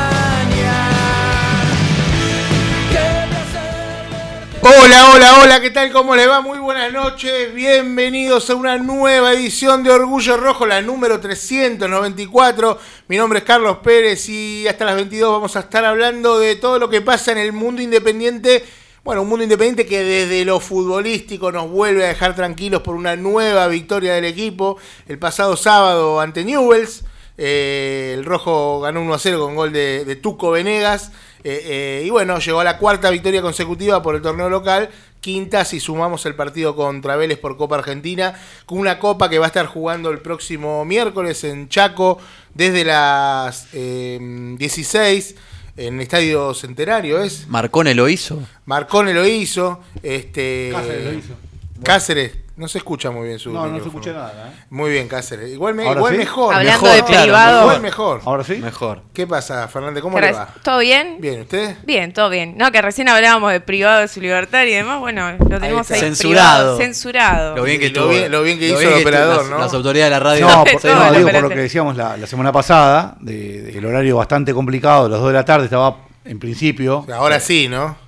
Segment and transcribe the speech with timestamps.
[4.63, 5.93] Hola, hola, hola, ¿qué tal?
[5.93, 6.41] ¿Cómo le va?
[6.41, 12.79] Muy buenas noches, bienvenidos a una nueva edición de Orgullo Rojo, la número 394.
[13.09, 16.79] Mi nombre es Carlos Pérez y hasta las 22 vamos a estar hablando de todo
[16.79, 18.65] lo que pasa en el mundo independiente.
[19.05, 23.17] Bueno, un mundo independiente que desde lo futbolístico nos vuelve a dejar tranquilos por una
[23.17, 27.05] nueva victoria del equipo el pasado sábado ante Newells.
[27.37, 31.13] Eh, el rojo ganó 1 a 0 con gol de, de Tuco Venegas.
[31.45, 34.89] Eh, eh, y bueno, llegó a la cuarta victoria consecutiva por el torneo local.
[35.21, 38.41] Quinta si sumamos el partido contra Vélez por Copa Argentina.
[38.65, 42.17] Con una copa que va a estar jugando el próximo miércoles en Chaco
[42.55, 44.19] desde las eh,
[44.57, 45.35] 16
[45.77, 47.23] en el Estadio Centenario.
[47.23, 47.47] ¿Es?
[47.49, 48.43] Marcone lo hizo.
[48.67, 49.81] Marcone lo hizo.
[50.03, 51.35] Este, Cáceres lo hizo.
[51.83, 54.33] Cáceres, no se escucha muy bien su No, no se escucha nada.
[54.49, 54.65] ¿eh?
[54.71, 55.51] Muy bien, Cáceres.
[55.51, 56.19] Igual, me, ¿Ahora igual sí?
[56.19, 56.55] mejor.
[56.55, 57.61] Hablando mejor, de claro, privado.
[57.63, 58.21] Igual mejor.
[58.25, 58.55] Ahora sí.
[58.57, 59.03] Mejor.
[59.13, 60.03] ¿Qué pasa, Fernández?
[60.03, 60.49] ¿Cómo le va?
[60.63, 61.17] ¿Todo bien?
[61.21, 61.77] Bien, ¿usted?
[61.85, 62.55] Bien, todo bien.
[62.57, 65.01] No, que recién hablábamos de privado de su libertad y demás.
[65.01, 65.99] Bueno, lo tenemos ahí.
[66.01, 66.77] Censurado.
[66.77, 67.57] privado, censurado.
[67.57, 69.59] Lo bien que lo bien- lo bien que hizo el operador, las, ¿no?
[69.59, 70.47] Las autoridades de la radio.
[70.49, 73.85] No, por, no, digo, por lo que decíamos la, la semana pasada, de, de el
[73.85, 77.05] horario bastante complicado, las 2 de la tarde estaba en principio.
[77.13, 78.04] Ahora sí, ¿no?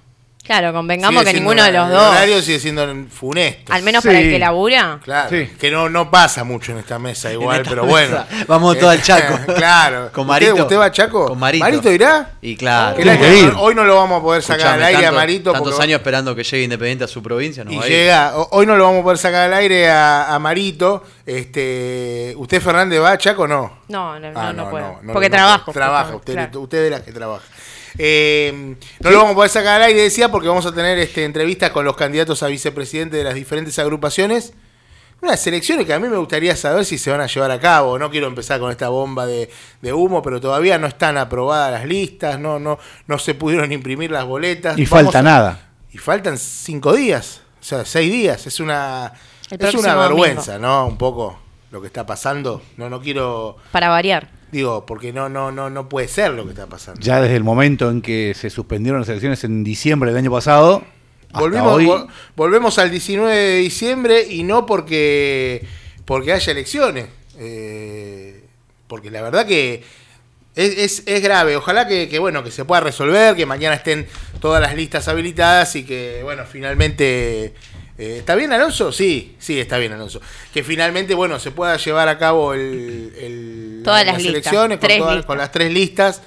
[0.47, 3.73] Claro, convengamos Sigue que ninguno de los El dos, horario sigue siendo funesto.
[3.73, 4.09] al menos Sí.
[4.09, 5.51] para el que labura, Claro, Sí.
[5.59, 8.25] que no, no pasa mucho en esta mesa igual, esta pero bueno.
[8.47, 9.39] Vamos todo al Chaco.
[9.55, 10.11] claro.
[10.13, 10.63] Con ¿Usted- Marito.
[10.63, 11.27] ¿Usted, va a Chaco?
[11.27, 11.91] Con Marito.
[11.93, 12.31] irá?
[12.41, 12.97] Y claro.
[12.97, 13.53] Que.
[13.59, 15.53] Hoy no lo vamos a poder sacar Escuchame, al aire tanto- a Marito.
[15.53, 17.65] Tantos porque- años esperando que llegue Independiente a su provincia.
[17.65, 17.93] No Y va a ir.
[17.93, 21.03] llega, hoy no lo vamos a poder sacar al aire a, a Marito.
[21.27, 23.79] Este, ¿Usted, Fernández, va a Chaco o no?
[23.89, 24.99] no, no, Ah, no, no puedo.
[25.03, 25.73] no, porque no, trabajo.
[25.73, 26.61] Trabaja, usted, claro.
[26.61, 27.45] usted de las que trabaja.
[27.99, 31.25] Eh, no lo vamos a poder sacar al aire, decía, porque vamos a tener este,
[31.25, 34.53] entrevistas con los candidatos a vicepresidente de las diferentes agrupaciones.
[35.23, 37.99] Unas elecciones que a mí me gustaría saber si se van a llevar a cabo.
[37.99, 41.87] No quiero empezar con esta bomba de, de humo, pero todavía no están aprobadas las
[41.89, 44.79] listas, no, no, no se pudieron imprimir las boletas.
[44.79, 45.69] Y Vamos falta a- nada.
[45.91, 48.47] Y faltan cinco días, o sea, seis días.
[48.47, 49.15] Es una,
[49.51, 50.01] El es una domingo.
[50.23, 50.87] vergüenza, ¿no?
[50.87, 51.39] Un poco
[51.71, 52.61] lo que está pasando.
[52.77, 54.29] No, no quiero Para variar.
[54.57, 56.99] Digo, porque no, no, no, no puede ser lo que está pasando.
[57.03, 60.83] Ya desde el momento en que se suspendieron las elecciones en diciembre del año pasado,
[61.33, 65.63] Volvimos, hoy, vol- volvemos al 19 de diciembre y no porque,
[66.07, 67.09] porque haya elecciones.
[67.39, 68.45] Eh,
[68.87, 69.83] porque la verdad que
[70.55, 71.57] es, es- es grave.
[71.57, 74.07] Ojalá que, que, bueno, que se pueda resolver, que mañana estén
[74.41, 77.53] todas las listas habilitadas y que, bueno, finalmente...
[77.99, 78.93] eh, ¿Está bien Alonso?
[78.93, 80.21] Sí, sí, está bien Alonso.
[80.53, 84.89] Que finalmente, bueno, se pueda llevar a cabo el, el- Todas las listas, elecciones con,
[85.25, 86.23] todas- las tres listas.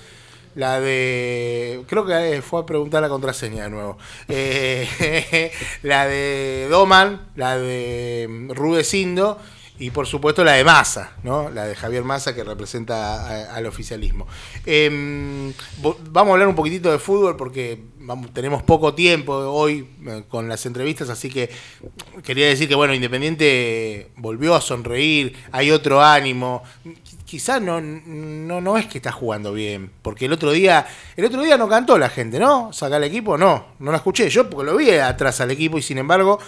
[0.56, 1.84] La de.
[1.88, 3.98] Creo que eh, fue a preguntar la contraseña de nuevo.
[4.28, 5.52] Eh,
[5.84, 9.40] la de Doman, la de mm, Rudecindo
[9.78, 11.50] y por supuesto la de Massa, ¿no?
[11.52, 14.28] La de Javier Massa que representa a- al oficialismo.
[14.66, 15.54] Em,
[16.12, 20.48] vamos a hablar un poquitito de fútbol porque vamos, tenemos poco tiempo hoy eh, con
[20.48, 21.50] las entrevistas, así que
[22.24, 26.64] quería decir que bueno, Independiente volvió a sonreír, hay otro ánimo.
[27.26, 31.42] Quizás no, no, no es que está jugando bien, porque el otro día, el otro
[31.44, 32.74] día no cantó la gente, ¿no?
[32.74, 35.82] Sacar el equipo, no, no la escuché yo porque lo vi atrás al equipo y
[35.82, 36.40] sin embargo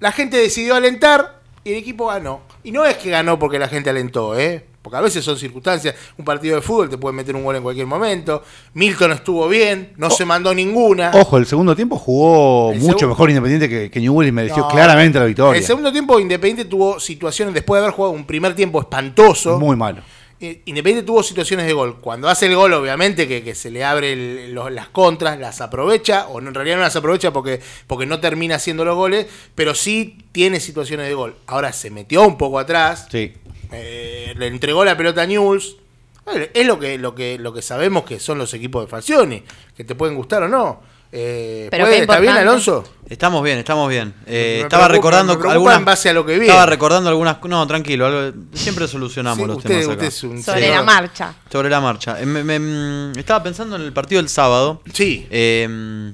[0.00, 2.42] la gente decidió alentar y el equipo ganó.
[2.62, 4.64] Y no es que ganó porque la gente alentó, ¿eh?
[4.86, 5.96] Porque a veces son circunstancias.
[6.16, 8.44] Un partido de fútbol te puede meter un gol en cualquier momento.
[8.74, 11.10] Milton estuvo bien, no se mandó ninguna.
[11.12, 14.68] ojo, el segundo tiempo jugó El mucho mejor Independiente que, que Newell y mereció No,
[14.68, 15.58] claramente la victoria.
[15.58, 19.58] El segundo tiempo Independiente tuvo situaciones, después de haber jugado un primer tiempo espantoso.
[19.58, 20.02] Muy malo.
[20.38, 21.96] Eh, Independiente tuvo situaciones de gol.
[22.00, 25.60] Cuando hace el gol, obviamente, que, que se le abre el- los- las contras, las
[25.62, 29.74] aprovecha, o en realidad no las aprovecha porque, porque no termina haciendo los goles, pero
[29.74, 31.36] sí tiene situaciones de gol.
[31.46, 33.32] Ahora se metió un poco atrás, Sí.
[33.72, 35.76] eh, le entregó la pelota a News.
[36.52, 39.42] Es lo que, lo, que, lo que sabemos que son los equipos de Falcioni,
[39.76, 40.82] que te pueden gustar o no.
[41.12, 42.32] Eh, Pero ¿puede- qué ¿Está bien.
[42.34, 42.84] Alonso?
[43.08, 44.12] Estamos bien, estamos bien.
[44.26, 45.78] Eh, estaba preocupa- recordando algunas.
[45.78, 46.46] en base a lo que vi.
[46.46, 47.36] Estaba recordando algunas.
[47.44, 48.06] No, tranquilo.
[48.06, 49.84] algo- siempre solucionamos Sí, los usted, temas.
[49.84, 49.92] acá.
[49.94, 51.34] usted es un Sobre señor- la marcha.
[51.50, 52.20] Sobre la marcha.
[52.20, 54.82] Eh, me- me- mm, estaba pensando en el partido del sábado.
[54.92, 55.26] Sí.
[55.30, 56.12] Eh,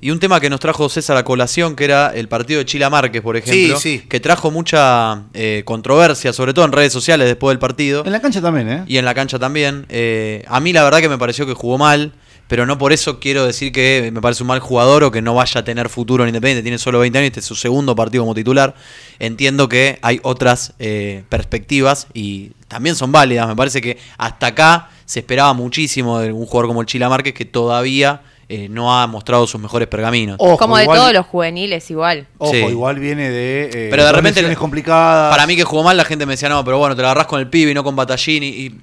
[0.00, 2.90] y un tema que nos trajo César a colación, que era el partido de Chila
[2.90, 3.78] Márquez, por ejemplo.
[3.78, 4.06] Sí, sí.
[4.08, 8.04] Que trajo mucha eh, controversia, sobre todo en redes sociales después del partido.
[8.04, 8.84] En la cancha también, ¿eh?
[8.88, 9.86] Y en la cancha también.
[9.88, 12.12] Eh, a mí la verdad que me pareció que jugó mal,
[12.48, 15.34] pero no por eso quiero decir que me parece un mal jugador o que no
[15.34, 16.62] vaya a tener futuro en Independiente.
[16.62, 18.74] Tiene solo 20 años, este es su segundo partido como titular.
[19.18, 23.48] Entiendo que hay otras eh, perspectivas y también son válidas.
[23.48, 27.34] Me parece que hasta acá se esperaba muchísimo de un jugador como el Chila Márquez
[27.34, 30.36] que todavía eh, no ha mostrado sus mejores pergaminos.
[30.38, 32.26] Ojo, Como de igual- todos los juveniles igual.
[32.36, 32.58] Ojo, Sí.
[32.58, 33.64] igual viene de.
[33.72, 35.30] eh, Pero de repente- complicadas.
[35.30, 37.26] Para mí que jugó mal, la gente me decía, no, pero bueno, te la agarrás
[37.26, 38.46] con el pibe y no con Battaglini.
[38.48, 38.74] Y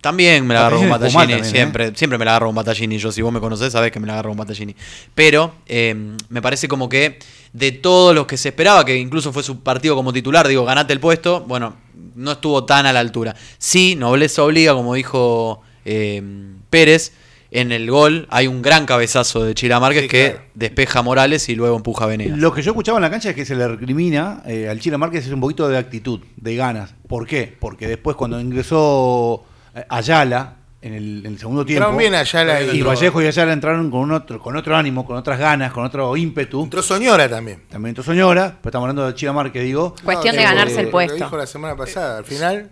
[0.00, 1.44] también me la agarro con Battaglini también, ¿eh?
[1.44, 2.98] siempre, siempre me la agarro con Battaglini.
[2.98, 4.74] Yo, si vos me conocés, sabés que me la agarro con Battaglini.
[5.14, 5.94] Pero eh,
[6.28, 7.18] me parece como que
[7.52, 10.92] de todos los que se esperaba, que incluso fue su partido como titular, digo, ganate
[10.92, 11.76] el puesto, bueno,
[12.14, 13.34] no estuvo tan a la altura.
[13.58, 16.22] Sí, nobleza obliga, como dijo eh,
[16.70, 17.12] Pérez.
[17.52, 20.46] En el gol hay un gran cabezazo de Chila Márquez Sí, que claro.
[20.54, 22.38] despeja a Morales y luego empuja a Venegas.
[22.38, 24.96] Lo que yo escuchaba en la cancha es que se le recrimina eh, al Chile
[24.98, 26.94] Márquez es un poquito de actitud, de ganas.
[27.08, 27.52] ¿Por qué?
[27.58, 29.44] Porque después cuando ingresó
[29.88, 33.52] Ayala en el, en el segundo tiempo Entraron bien Ayala y- y Vallejo y Ayala
[33.52, 36.62] entraron con otro con otro ánimo, con otras ganas, con otro ímpetu.
[36.64, 37.64] Entró Soñora también.
[37.68, 39.94] También entró Soñora, pero estamos hablando de Chile Márquez, digo.
[40.04, 41.14] Cuestión No, de ganarse el Lo puesto.
[41.14, 42.18] dijo la semana pasada.
[42.18, 42.70] Al final,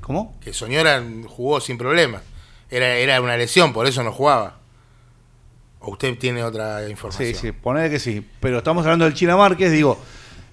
[0.00, 0.36] ¿Cómo?
[0.40, 2.20] que Soñora jugó sin problema.
[2.70, 4.56] Era, era una lesión, por eso no jugaba.
[5.80, 7.28] ¿O usted tiene otra información?
[7.28, 8.26] Sí, sí, ponele que sí.
[8.40, 9.98] Pero estamos hablando del Chile Márquez, digo,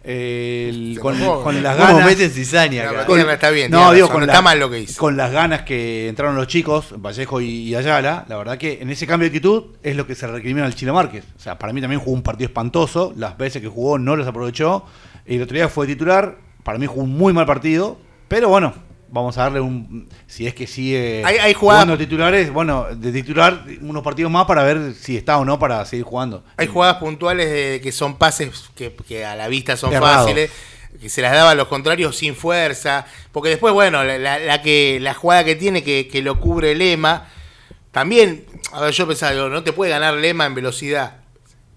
[0.07, 2.05] el- con, con las ¿Cómo ganas.
[2.05, 4.79] meten cizaña No, está bien, no, digo, razón, con no la- está mal lo que
[4.79, 4.99] hizo.
[4.99, 8.89] Con las ganas que entraron los chicos, Vallejo y, y Ayala, la verdad que en
[8.89, 11.25] ese cambio de actitud es lo que se recrimina al Chile Márquez.
[11.35, 14.27] O sea, para mí también jugó un partido espantoso, las veces que jugó no las
[14.27, 14.85] aprovechó.
[15.25, 17.99] El otro día fue titular, para mí jugó un muy mal partido,
[18.29, 18.73] pero bueno,
[19.09, 20.09] vamos a darle un.
[20.27, 24.93] Si es que sigue Hay- jugando titulares, bueno, de titular unos partidos más para ver
[24.93, 26.43] si está o no para seguir jugando.
[26.57, 30.23] Hay jugadas puntuales de, que son pases que, que a la vista son Errado.
[30.25, 30.51] fáciles,
[30.99, 34.61] que se las daba a los contrarios sin fuerza, porque después, bueno, la, la- la
[34.61, 37.27] que la jugada que tiene que, que lo cubre Lema,
[37.91, 41.17] también, a ver, yo pensaba, digo, no te puede ganar Lema en velocidad,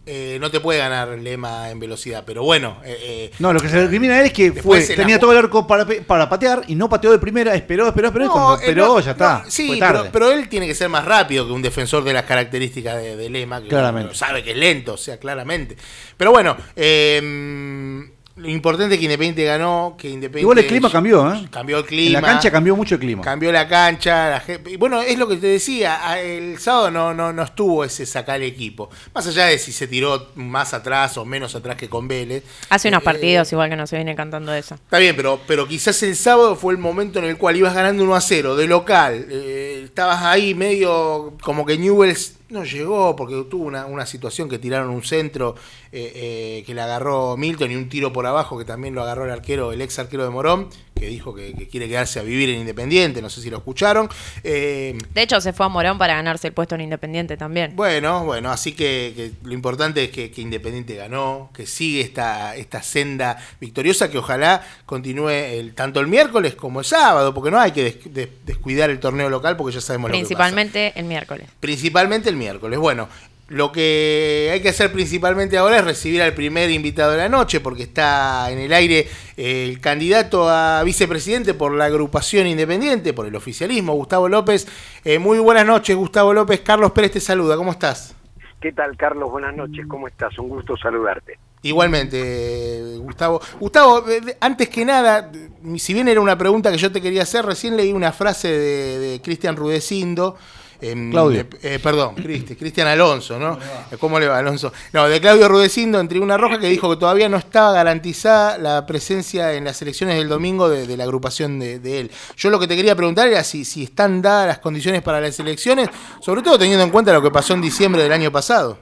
[0.06, 3.69] Eh, no te puede ganar Lema en velocidad, pero bueno, eh, eh, No, lo que
[3.69, 6.62] se recrimina a él es que fue, la tenía todo el arco para, para patear
[6.69, 9.43] y no pateó de primera, esperó, esperó, esperó, y cuando eh, esperó no, ya está.
[9.44, 9.99] no, sí, fue tarde.
[10.11, 13.14] pero, pero él tiene que ser más rápido que un defensor de las características de,
[13.14, 14.14] de Lema, que Claramente.
[14.14, 15.76] sabe que es lento, o sea, claramente.
[16.17, 18.08] Pero bueno, eh,
[18.41, 20.41] lo importante es que Independiente ganó, que Independiente...
[20.41, 21.47] Igual el clima cambió, ¿eh?
[21.51, 22.21] Cambió el en clima.
[22.21, 23.23] la cancha cambió mucho el clima.
[23.23, 27.15] Cambió la cancha, la gente- y bueno, es lo que te decía, el sábado no,
[27.15, 28.91] no, no estuvo ese sacar el equipo.
[29.15, 32.43] Más allá de si se tiró más atrás o menos atrás que con Vélez.
[32.71, 34.75] Hace unos Eh, partidos igual que no se viene cantando eso.
[34.75, 38.03] Está bien, pero, pero quizás el sábado fue el momento en el cual ibas ganando
[38.05, 39.27] 1 a 0 de local.
[39.31, 44.58] eh, estabas ahí medio como que Newells no llegó porque tuvo una, una situación que
[44.58, 45.55] tiraron un centro
[45.93, 49.25] eh, eh, que le agarró Milton y un tiro por abajo que también lo agarró
[49.25, 50.69] el arquero, el ex arquero de Morón,
[51.00, 53.23] que dijo que, que quiere quedarse a vivir en Independiente.
[53.23, 54.08] No sé si lo escucharon.
[54.44, 57.75] Eh, De hecho, se fue a Morón para ganarse el puesto en Independiente también.
[57.75, 62.55] bueno, bueno, así que, que lo importante es que, que Independiente ganó, que sigue esta,
[62.56, 67.58] esta senda victoriosa, que ojalá continúe el, tanto el miércoles como el sábado, porque no
[67.58, 70.29] hay que des- des- descuidar el torneo local porque ya sabemos lo que pasa.
[70.29, 71.46] Principalmente el miércoles.
[71.61, 72.79] Principalmente el miércoles.
[72.79, 73.08] Bueno,
[73.50, 77.58] lo que hay que hacer principalmente ahora es recibir al primer invitado de la noche,
[77.58, 83.35] porque está en el aire el candidato a vicepresidente por la agrupación independiente, por el
[83.35, 84.69] oficialismo, Gustavo López.
[85.05, 86.61] Eh, muy buenas noches, Gustavo López.
[86.61, 87.56] Carlos Pérez te saluda.
[87.56, 88.14] ¿Cómo estás?
[88.61, 89.29] ¿Qué tal, Carlos?
[89.32, 90.38] Buenas noches, ¿cómo estás?
[90.38, 91.41] Un gusto saludarte.
[91.62, 93.41] Igualmente, Gustavo.
[93.58, 95.32] Gustavo, eh, antes que nada,
[95.76, 98.99] si bien era una pregunta que yo te quería hacer, recién leí una frase de,
[99.00, 100.37] de Cristian Rudecindo.
[100.82, 101.41] Em, Claudio.
[101.41, 103.59] eh, eh, perdón, Cristi- Cristian Alonso, ¿no?
[103.99, 104.73] ¿Cómo le va, Alonso?
[104.93, 108.87] No, de Claudio Rudecindo en Tribuna Roja que dijo que todavía no estaba garantizada la
[108.87, 112.11] presencia en las elecciones del domingo de, de la agrupación de, de él.
[112.37, 115.39] Yo lo que te quería preguntar era si, si están dadas las condiciones para las
[115.41, 115.89] elecciones,
[116.20, 118.79] sobre todo teniendo en cuenta lo que pasó en diciembre del año pasado.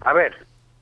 [0.00, 0.34] A ver,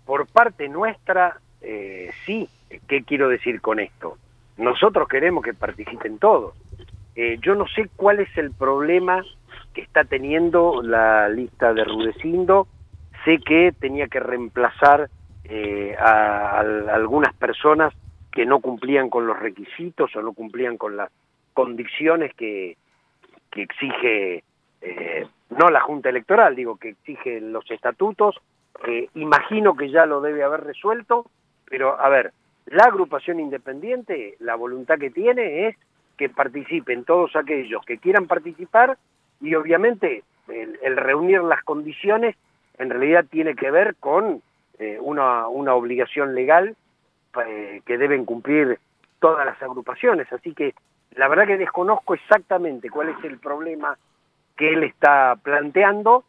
[0.07, 2.49] por parte nuestra, eh, sí.
[2.87, 4.17] ¿Qué quiero decir con esto?
[4.57, 6.55] Nosotros queremos que participen todos.
[7.17, 9.25] Eh, yo no sé cuál es el problema
[9.75, 12.67] que está teniendo la lista de Rudecindo.
[13.25, 15.11] Sé que tenía que reemplazar
[15.45, 17.95] eh, a, algunas personas
[18.33, 21.11] que no cumplían con los requisitos o no cumplían con las
[21.53, 22.77] condiciones que,
[23.51, 24.45] que exige
[24.81, 28.37] eh, no la Junta Electoral, digo que exige los estatutos.
[29.15, 31.27] Imagino que ya lo debe haber resuelto,
[31.69, 32.33] pero a ver,
[32.67, 35.77] la agrupación independiente, la voluntad que tiene es
[36.17, 38.97] que participen todos aquellos que quieran participar
[39.41, 42.37] y obviamente el, reunir las condiciones
[42.79, 44.43] en realidad tiene que ver con
[44.79, 46.77] eh, una, una obligación legal
[47.47, 48.79] eh, que deben cumplir
[49.19, 50.33] todas las agrupaciones.
[50.33, 50.75] Así que
[51.15, 53.97] la verdad que desconozco exactamente cuál es el problema
[54.57, 56.25] que él está planteando,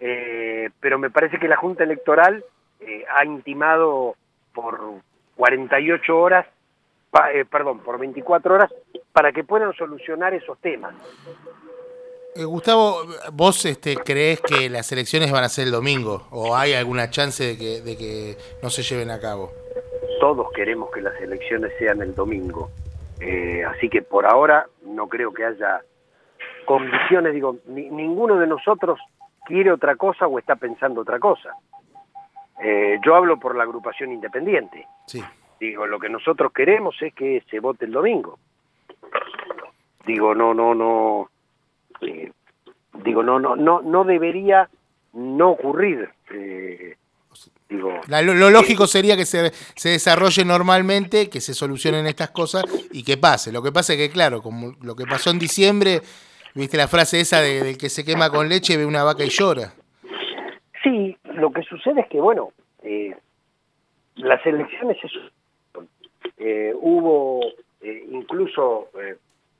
[0.00, 2.44] eh, pero me parece que la Junta Electoral
[3.14, 4.16] ha intimado
[4.52, 4.80] por
[5.36, 6.46] 48 horas,
[7.48, 8.74] perdón, por 24 horas,
[9.12, 10.92] para que puedan solucionar esos temas.
[12.34, 16.26] Eh, Gustavo, ¿vos este, crees que las elecciones van a ser el domingo?
[16.30, 19.50] ¿O hay alguna chance de que, de que no se lleven a cabo?
[20.20, 22.70] Todos queremos que las elecciones sean el domingo.
[23.20, 25.80] Eh, así que por ahora no creo que haya
[26.64, 28.98] condiciones, digo, ni- ninguno de nosotros
[29.44, 31.50] quiere otra cosa o está pensando otra cosa.
[32.64, 34.86] Eh, yo hablo por la agrupación independiente.
[35.06, 35.22] Sí.
[35.60, 38.38] Digo, lo que nosotros queremos es que se vote el domingo.
[40.06, 41.28] Digo, no, no, no.
[42.02, 42.32] Eh,
[43.04, 44.68] digo, no, no, no, no debería
[45.12, 46.08] no ocurrir.
[46.32, 46.96] eh,
[47.68, 52.30] digo, La- lo, lo lógico sería que se, se desarrolle normalmente, que se solucionen estas
[52.30, 53.52] cosas y que pase.
[53.52, 56.00] Lo que pasa es que, claro, como lo que pasó en diciembre,
[56.54, 59.28] viste la frase esa de, del que se quema con leche, ve una vaca y
[59.30, 59.72] llora.
[60.82, 63.14] Sí, lo que sucede es que, bueno, eh,
[64.16, 65.82] las elecciones es-
[66.38, 67.40] eh, hubo
[67.80, 68.88] eh, incluso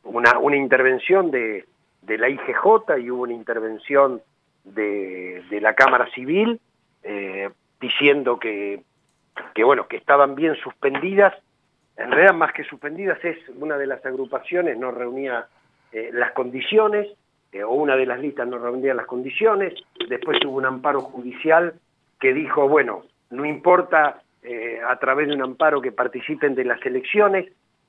[0.04, 1.64] una, una intervención de,
[2.02, 4.20] de la IGJ y hubo una intervención
[4.64, 6.60] de, de la Cámara Civil
[7.02, 8.82] eh, diciendo que,
[9.54, 11.34] que, bueno, que estaban bien suspendidas.
[11.96, 15.46] En realidad, más que suspendidas, es una de las agrupaciones no reunía
[15.92, 17.08] eh, las condiciones,
[17.52, 19.74] eh, o una de las listas no reunía las condiciones.
[20.08, 21.74] Después hubo un amparo judicial
[22.20, 24.22] que dijo, bueno, no importa
[24.88, 27.46] a través de un amparo que participen de las elecciones.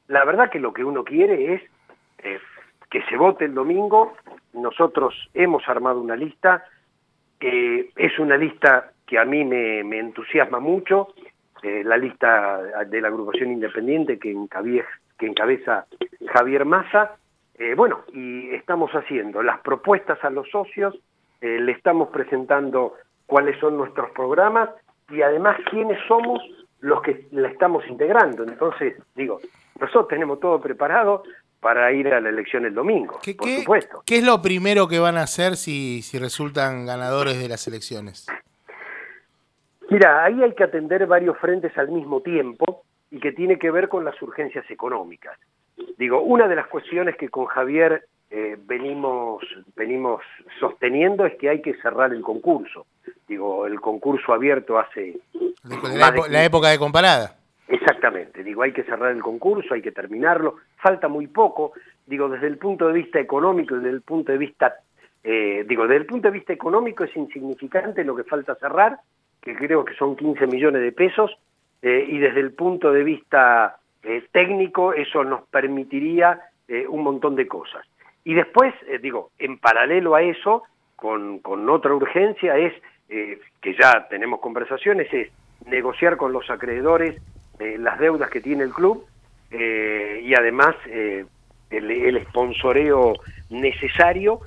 [0.08, 2.42] La verdad que lo que uno quiere es
[2.94, 4.14] que se vote el domingo.
[4.54, 6.64] Nosotros hemos armado una lista,
[7.40, 11.08] eh, es una lista que a mí me, me entusiasma mucho,
[11.64, 14.38] eh, la lista de la agrupación independiente que,
[15.18, 15.88] que encabeza
[16.34, 17.18] Javier Massa.
[17.56, 20.96] Eh, bueno, y estamos haciendo las propuestas a los socios,
[21.42, 22.94] eh, le estamos presentando
[23.26, 24.70] cuáles son nuestros programas
[25.10, 26.44] y además quiénes somos
[26.82, 28.44] los que la estamos integrando.
[28.44, 29.40] Entonces, digo,
[29.80, 31.24] nosotros tenemos todo preparado
[31.64, 34.04] para ir a la elección el domingo, ¿Qué, por qué- supuesto.
[34.06, 38.28] qué es lo primero que van a hacer si, si resultan ganadores de las elecciones?
[39.90, 43.90] Mira, ahí hay que atender varios frentes al mismo tiempo y que tiene que ver
[43.90, 45.38] con las urgencias económicas.
[45.98, 49.44] Digo, una de las cuestiones que con Javier eh, venimos,
[49.76, 50.22] venimos
[50.60, 52.86] sosteniendo es que hay que cerrar el concurso.
[53.28, 55.18] Digo, el concurso abierto hace...
[55.64, 57.36] De la época de comparada.
[57.74, 61.74] Exactamente, digo, hay que cerrar el concurso, hay que terminarlo, falta muy poco,
[62.06, 64.76] digo, desde el punto de vista económico y desde el punto de vista,
[65.24, 69.00] eh, digo, desde el punto de vista económico es insignificante lo que falta cerrar,
[69.42, 71.36] que creo que son 15 millones de pesos,
[71.82, 77.36] eh, y desde el punto de vista eh, técnico eso nos permitiría eh, un montón
[77.36, 77.86] de cosas.
[78.24, 80.64] Y después, eh, digo, en paralelo a eso,
[80.96, 82.74] con, con otra urgencia es,
[83.08, 85.30] que ya tenemos conversaciones, es
[85.68, 87.22] negociar con los acreedores
[87.60, 89.06] eh, las deudas que tiene el club
[89.52, 91.26] eh, y además eh,
[91.70, 93.14] el, el sponsoreo
[93.50, 94.40] necesario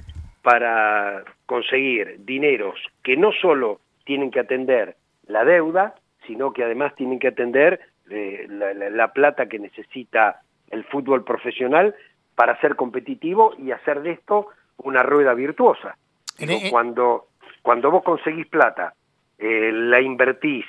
[0.42, 4.96] para conseguir dineros que no solo tienen que atender
[5.26, 5.94] la deuda,
[6.26, 11.24] sino que además tienen que atender eh, la, la- la plata que necesita el fútbol
[11.24, 11.94] profesional
[12.34, 14.48] para ser competitivo y hacer de esto
[14.78, 15.96] una rueda virtuosa.
[16.38, 17.26] Digo, en- cuando,
[17.62, 18.94] cuando vos conseguís plata,
[19.38, 20.64] eh, la invertís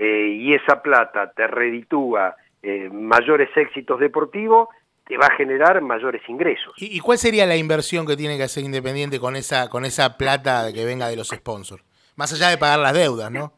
[0.00, 4.68] eh, y esa plata te reditúa eh, mayores éxitos deportivos,
[5.06, 6.72] te va a generar mayores ingresos.
[6.78, 10.16] ¿Y, y cuál sería la inversión que tiene que hacer Independiente con esa, con esa
[10.16, 11.84] plata que venga de los sponsors?
[12.16, 13.52] Más allá de pagar las deudas, ¿no?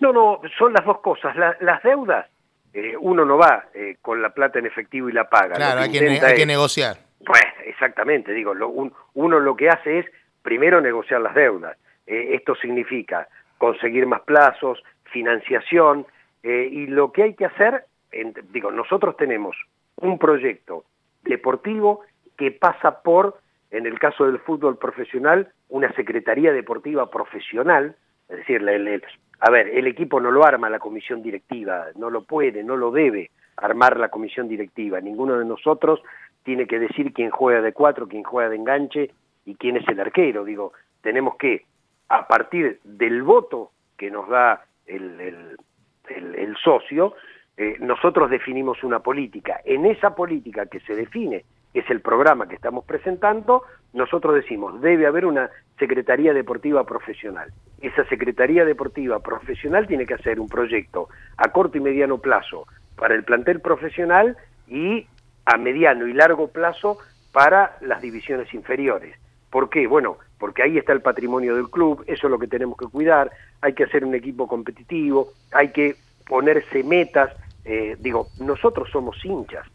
[0.00, 1.36] No, no, son las dos cosas.
[1.36, 2.26] La- las deudas,
[2.72, 3.66] eh, uno no va
[4.02, 5.54] con la plata en efectivo y la paga.
[5.54, 6.96] Claro, hay que, hay que negociar.
[7.24, 10.06] Pues, exactamente, digo, lo- un- uno lo que hace es
[10.42, 11.76] primero negociar las deudas.
[12.06, 14.82] Esto significa conseguir más plazos,
[15.14, 16.06] financiación,
[16.42, 17.84] eh, y lo que hay que hacer,
[18.52, 19.56] digo, nosotros tenemos
[19.96, 20.84] un proyecto
[21.22, 22.00] deportivo
[22.36, 23.38] que pasa por,
[23.70, 27.96] en el caso del fútbol profesional, una secretaría deportiva profesional,
[28.28, 29.02] es decir, el- el-
[29.40, 32.90] a ver, el equipo no lo arma la comisión directiva, no lo puede, no lo
[32.90, 35.00] debe armar la comisión directiva.
[35.00, 36.00] Ninguno de nosotros
[36.42, 39.10] tiene que decir quién juega de cuatro, quién juega de enganche
[39.46, 40.44] y quién es el arquero.
[40.44, 41.62] Digo, tenemos que,
[42.08, 45.56] a partir del voto que nos da el, el-
[46.36, 47.14] el- socio,
[47.56, 49.60] eh, nosotros definimos una política.
[49.64, 53.62] En esa política que se define, es el programa que estamos presentando,
[53.92, 57.52] nosotros decimos, debe haber una Secretaría Deportiva Profesional.
[57.80, 63.14] Esa Secretaría Deportiva Profesional tiene que hacer un proyecto a corto y mediano plazo para
[63.14, 64.36] el plantel profesional
[64.68, 65.06] y
[65.46, 66.98] a mediano y largo plazo
[67.32, 69.16] para las divisiones inferiores.
[69.50, 69.86] ¿Por qué?
[69.86, 73.30] Bueno, porque ahí está el patrimonio del club, eso es lo que tenemos que cuidar,
[73.62, 75.96] hay que hacer un equipo competitivo, hay que
[76.28, 77.34] ponerse metas,
[77.64, 79.66] eh, digo, nosotros somos hinchas.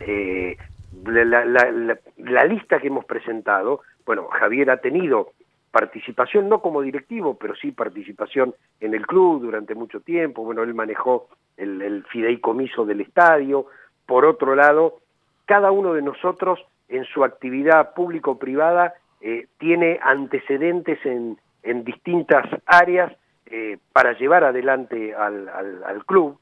[0.00, 0.56] Eh,
[1.04, 5.32] la, lista que hemos presentado bueno, Javier ha tenido
[5.70, 10.44] participación, no como directivo, pero sí participación en el club durante mucho tiempo.
[10.44, 13.66] Bueno, él manejó el, el fideicomiso del estadio.
[14.06, 14.96] Por otro lado,
[15.44, 16.58] cada uno de nosotros
[16.88, 23.12] en su actividad público-privada eh, tiene antecedentes en, en distintas áreas
[23.46, 26.38] eh, para llevar adelante al, al, club.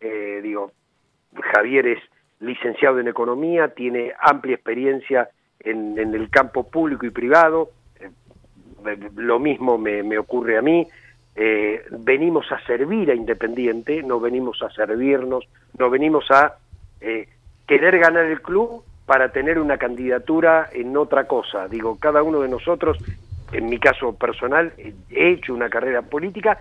[0.00, 0.72] Eh, digo,
[1.54, 2.02] Javier es
[2.40, 5.28] licenciado en economía, tiene amplia experiencia
[5.60, 8.10] en, el campo público y privado, eh,
[9.16, 10.86] lo mismo me, me, ocurre a mí,
[11.34, 15.44] eh, venimos a servir a Independiente, no venimos a servirnos,
[15.78, 16.56] no venimos a
[17.00, 17.28] eh,
[17.66, 21.68] querer ganar el club para tener una candidatura en otra cosa.
[21.68, 22.98] Digo, cada uno de nosotros,
[23.52, 26.58] en mi caso personal, he hecho una carrera política,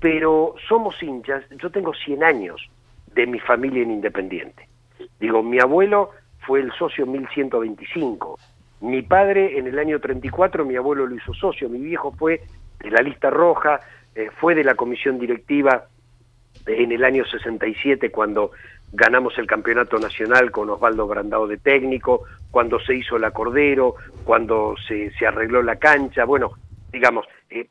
[0.00, 2.68] pero somos hinchas, yo tengo 100 años
[3.14, 4.68] de mi familia en Independiente.
[5.20, 6.10] Digo, mi abuelo
[6.40, 8.38] fue el socio 1125,
[8.80, 12.40] mi padre en el año 34, mi abuelo lo hizo socio, mi viejo fue
[12.80, 13.80] de la lista roja,
[14.14, 15.86] eh, fue de la comisión directiva
[16.66, 18.50] en el año 67 cuando
[18.92, 23.94] ganamos el campeonato nacional con Osvaldo Brandao de técnico, cuando se hizo la Cordero,
[24.24, 26.52] cuando se, se arregló la cancha, bueno,
[26.92, 27.68] digamos, eh,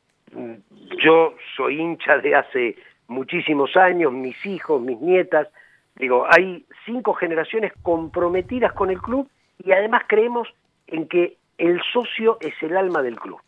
[1.02, 2.76] yo soy hincha de hace
[3.08, 5.48] muchísimos años, mis hijos, mis nietas,
[5.96, 10.48] digo, hay cinco generaciones comprometidas con el club y además creemos
[10.86, 13.40] en que el socio es el alma del club.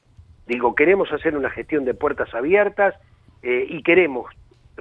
[0.47, 2.95] Digo, queremos hacer una gestión de puertas abiertas
[3.43, 4.26] eh, y queremos,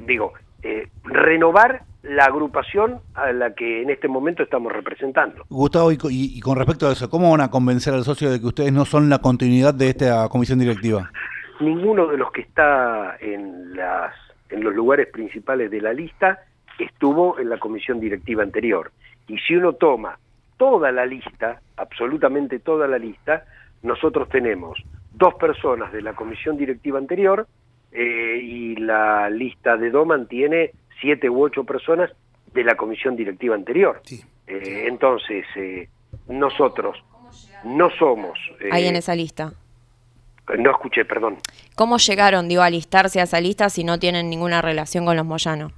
[0.01, 5.43] digo, eh, renovar la agrupación a la que en este momento estamos representando.
[5.49, 8.47] Gustavo, y, y, con respecto a eso, ¿cómo van a convencer al socio de que
[8.47, 11.11] ustedes no son la continuidad de esta comisión directiva?
[11.59, 14.13] Ninguno de los que está en, las,
[14.49, 16.39] en los lugares principales de la lista
[16.79, 18.91] estuvo en la comisión directiva anterior.
[19.27, 20.17] Y si uno toma
[20.57, 23.45] toda la lista, absolutamente toda la lista,
[23.83, 24.79] nosotros tenemos
[25.13, 27.47] dos personas de la comisión directiva anterior
[27.91, 32.11] eh, y la lista de Doman tiene siete u ocho personas
[32.53, 34.01] de la comisión directiva anterior.
[34.03, 34.21] Sí.
[34.47, 35.87] Eh, entonces, eh,
[36.27, 37.03] nosotros
[37.63, 38.37] no somos...
[38.71, 39.53] Ahí en esa lista.
[40.57, 41.37] No escuché, perdón.
[41.75, 45.25] ¿Cómo llegaron, digo, a alistarse a esa lista si no tienen ninguna relación con los
[45.25, 45.71] Moyano?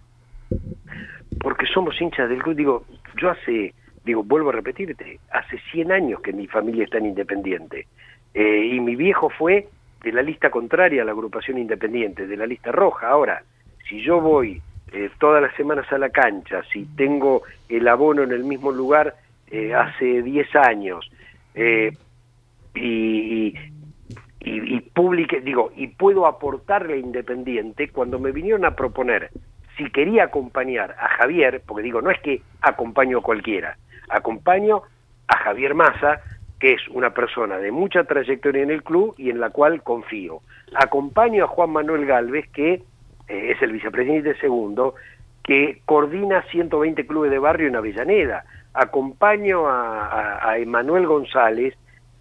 [1.39, 2.56] Porque somos hinchas del club.
[2.56, 2.86] Digo,
[3.21, 3.73] yo hace,
[4.04, 7.88] digo, vuelvo a repetirte, hace 100 años que mi familia está en Independiente.
[8.34, 9.67] Eh, y mi viejo fue
[10.03, 13.07] de la lista contraria a la agrupación independiente, de la lista roja.
[13.07, 13.41] Ahora,
[13.87, 14.61] si yo voy
[14.91, 19.15] eh, todas las semanas a la cancha, si tengo el abono en el mismo lugar
[19.49, 21.09] eh, hace 10 años,
[21.55, 21.91] eh,
[22.75, 23.55] y, y,
[24.41, 29.29] y, publique, digo, y puedo aportarle Independiente, cuando me vinieron a proponer
[29.77, 33.77] si quería acompañar a Javier, porque digo, no es que acompaño a cualquiera,
[34.09, 34.83] acompaño
[35.27, 36.21] a Javier Massa,
[36.63, 40.43] que es una persona de mucha trayectoria en el club y en la cual confío.
[40.73, 42.82] Acompaño a Juan Manuel Galvez, que eh,
[43.28, 44.95] es el vicepresidente segundo,
[45.43, 48.45] que coordina 120 clubes de barrio en Avellaneda.
[48.73, 51.73] Acompaño a, a, Emanuel González,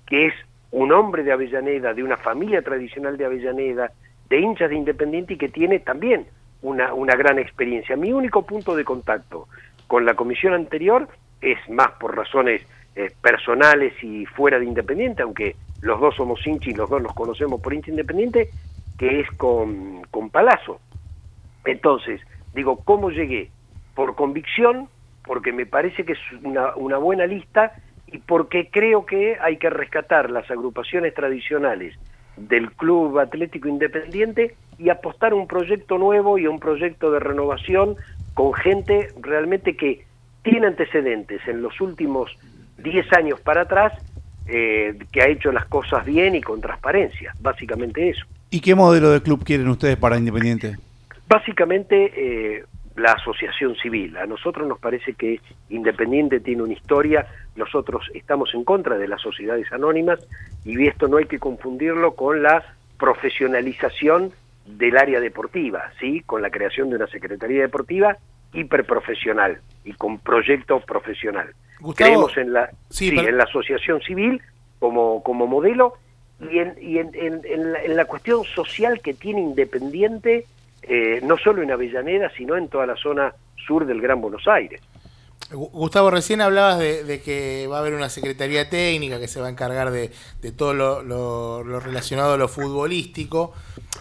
[0.09, 0.35] que es
[0.73, 3.93] un hombre de Avellaneda, de una familia tradicional de Avellaneda,
[4.29, 6.27] de hinchas de Independiente y que tiene también
[6.63, 7.95] una, una gran experiencia.
[7.95, 9.47] Mi único punto de contacto
[9.87, 11.07] con la comisión anterior
[11.41, 16.69] es más por razones eh, personales y fuera de Independiente, aunque los dos somos hinchas
[16.69, 18.51] y los dos nos conocemos por hincha Independiente,
[18.99, 20.81] que es con, con Palazzo.
[21.65, 22.21] Entonces,
[22.55, 23.51] digo, ¿cómo llegué?
[23.95, 24.89] Por convicción,
[25.25, 27.75] porque me parece que es una, buena lista
[28.07, 31.97] y porque creo que hay que rescatar las agrupaciones tradicionales
[32.37, 37.97] del Club Atlético Independiente y apostar un proyecto nuevo y un proyecto de renovación
[38.35, 40.05] con gente realmente que
[40.43, 42.37] tiene antecedentes en los últimos
[42.79, 43.93] 10 años para atrás,
[44.47, 48.27] eh, que ha hecho las cosas bien y con transparencia, básicamente eso.
[48.51, 50.77] ¿Y qué modelo de club quieren ustedes para Independiente?
[51.29, 52.65] Básicamente eh,
[52.97, 54.17] la asociación civil.
[54.17, 59.23] A nosotros nos parece que Independiente tiene una historia, nosotros estamos en contra de las
[59.23, 60.21] sociedades anónimas
[60.65, 62.63] y esto no hay que confundirlo con la
[62.99, 64.33] profesionalización
[64.67, 66.23] del área deportiva, ¿sí?
[66.25, 68.17] con la creación de una Secretaría Deportiva
[68.53, 71.49] hiperprofesional y con proyecto profesional.
[71.81, 74.41] Gustavo, Creemos en la, sí, sí, pero- en la asociación civil
[74.79, 75.95] como, como modelo
[76.41, 80.47] y, en, y en, en- en la, en la cuestión social que tiene Independiente,
[80.83, 83.33] eh, no solo en Avellaneda, sino en toda la zona
[83.67, 84.81] sur del Gran Buenos Aires.
[85.51, 89.41] Gu- Gustavo, recién hablabas de, de que va a haber una secretaría técnica que se
[89.41, 93.53] va a encargar de, de todo lo, lo- lo relacionado a lo futbolístico.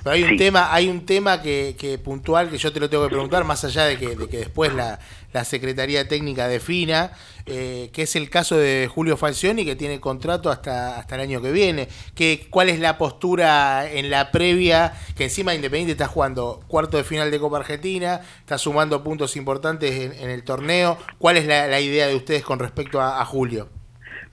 [0.04, 0.38] Pero hay un Sí.
[0.38, 3.64] tema, hay un tema que, que puntual que yo te lo tengo que preguntar, más
[3.66, 5.00] allá de que, de que después la,
[5.34, 7.12] la Secretaría Técnica defina,
[7.46, 11.42] eh, que es el caso de Julio Falcioni, que tiene contrato hasta, hasta el año
[11.42, 11.88] que viene.
[12.16, 14.94] Que, ¿Cuál es la postura en la previa?
[15.16, 20.20] Que encima Independiente está jugando cuarto de final de Copa Argentina, está sumando puntos importantes
[20.20, 20.98] en, el torneo.
[21.18, 23.70] ¿Cuál es la, idea de ustedes con respecto a, a Julio?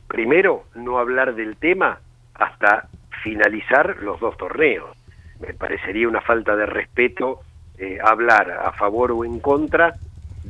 [0.06, 2.00] Primero, no hablar del tema
[2.34, 2.88] hasta
[3.22, 4.96] finalizar los dos torneos.
[5.40, 7.40] Me parecería una falta de respeto
[7.80, 9.94] eh, hablar a favor o en contra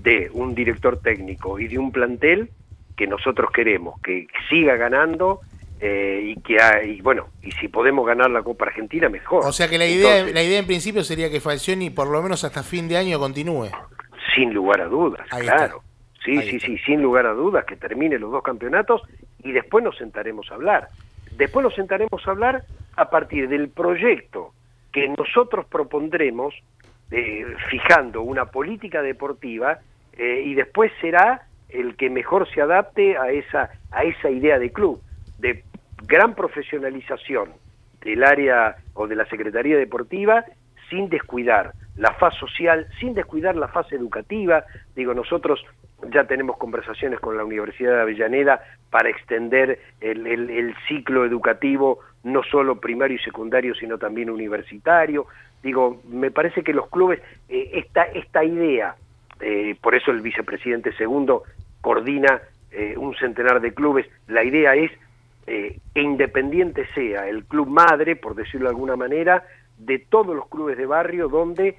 [0.02, 2.50] de un director técnico y de un plantel
[2.96, 5.40] que nosotros queremos, que siga ganando
[5.80, 6.56] eh, y que
[6.86, 9.44] y bueno, y si podemos ganar la Copa Argentina mejor.
[9.46, 12.20] O sea que la idea Entonces, la idea en principio sería que Falcioni por lo
[12.22, 13.68] menos hasta fin de año continúe.
[14.34, 15.64] Sin lugar a dudas, Ahí claro.
[15.64, 16.24] está.
[16.24, 16.66] Sí, Ahí sí, está.
[16.66, 19.02] sí, sin lugar a dudas que termine los dos campeonatos
[19.44, 20.88] y después nos sentaremos a hablar.
[21.36, 22.64] Después nos sentaremos a hablar
[22.96, 24.52] a partir del proyecto
[24.92, 26.54] que nosotros propondremos
[27.10, 29.78] eh, fijando una política deportiva
[30.12, 34.72] eh, y después será el que mejor se adapte a esa a esa idea de
[34.72, 35.00] club
[35.38, 35.64] de
[36.06, 37.50] gran profesionalización
[38.02, 40.44] del área o de la Secretaría Deportiva
[40.90, 44.64] sin descuidar la faz social, sin descuidar la fase educativa.
[44.94, 45.64] Digo, nosotros
[46.10, 52.80] ya tenemos conversaciones con la Universidad de Avellaneda para extender el ciclo educativo, no solo
[52.80, 55.26] primario y secundario, sino también universitario.
[55.62, 58.94] Digo, me parece que los clubes, eh, esta, esta idea,
[59.40, 61.42] eh, por eso el vicepresidente segundo
[61.80, 62.40] coordina
[62.70, 64.90] eh, un centenar de clubes, la idea es
[65.46, 69.44] que Independiente sea el club madre, por decirlo de alguna manera,
[69.78, 71.78] de todos los clubes de barrio donde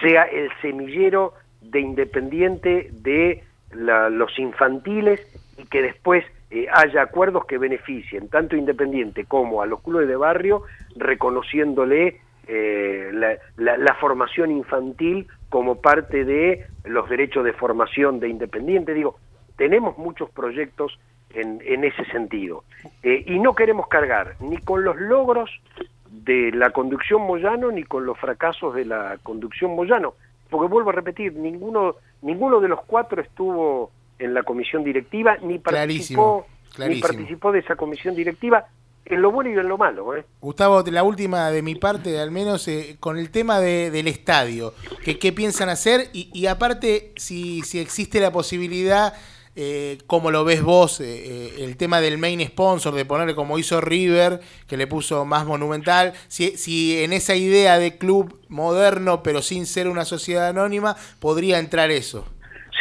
[0.00, 5.20] sea el semillero de Independiente de la, los infantiles
[5.58, 10.14] y que después eh, haya acuerdos que beneficien tanto Independiente como a los clubes de
[10.14, 10.62] barrio,
[10.94, 18.28] reconociéndole eh, la, la, la, formación infantil como parte de los derechos de formación de
[18.28, 18.94] Independiente.
[18.94, 19.18] Digo,
[19.56, 20.96] tenemos muchos proyectos
[21.30, 22.62] en, en ese sentido.
[23.02, 25.50] Eh, y no queremos cargar ni con los logros
[26.08, 30.14] de la conducción Moyano ni con los fracasos de la conducción Moyano.
[30.50, 35.58] Porque vuelvo a repetir, ninguno, ninguno de los cuatro estuvo en la comisión directiva, ni
[35.58, 37.06] participó, Clarísimo, clarísimo.
[37.08, 38.66] ni participó de esa comisión directiva
[39.06, 40.16] en lo bueno y en lo malo.
[40.16, 40.24] ¿eh?
[40.40, 44.72] Gustavo, la última de mi parte, al menos eh, con el tema de, del estadio,
[45.04, 46.08] que, ¿qué piensan hacer?
[46.12, 49.14] Y, y aparte, si, si existe la posibilidad,
[49.56, 53.56] eh, como lo ves vos, eh, eh, el tema del main sponsor, de ponerle como
[53.56, 59.22] hizo River, que le puso más monumental, si, si en esa idea de club moderno,
[59.22, 62.24] pero sin ser una sociedad anónima, podría entrar eso.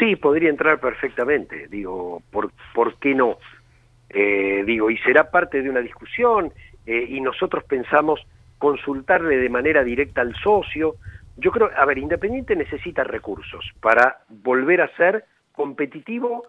[0.03, 2.51] Sí, podría entrar perfectamente, digo, ¿por,
[2.99, 3.37] qué no?
[4.09, 6.51] Eh, digo, y será parte de una discusión
[6.85, 8.19] eh, y nosotros pensamos
[8.57, 10.97] consultarle de manera directa al socio.
[11.37, 16.47] Yo creo, a ver, Independiente necesita recursos para volver a ser competitivo,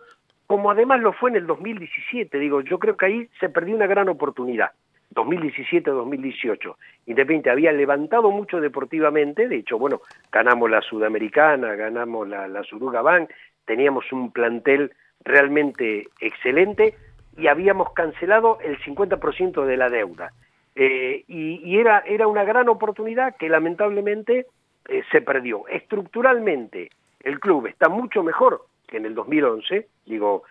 [0.48, 2.36] como además lo fue en el 2017.
[2.40, 4.72] Digo, yo creo que ahí se perdió una gran oportunidad.
[5.14, 6.76] 2017-2018.
[7.06, 10.00] Independiente había levantado mucho deportivamente, de hecho, bueno,
[10.32, 13.30] ganamos la Sudamericana, ganamos la, la Suruga Bank,
[13.64, 14.92] teníamos un plantel
[15.24, 16.94] realmente excelente
[17.36, 20.32] y habíamos cancelado el 50% de la deuda.
[20.76, 24.46] Eh, y, era, era una gran oportunidad que lamentablemente
[24.88, 25.66] eh, se perdió.
[25.68, 26.90] Estructuralmente,
[27.20, 30.42] el club está mucho mejor que en el 2011, digo,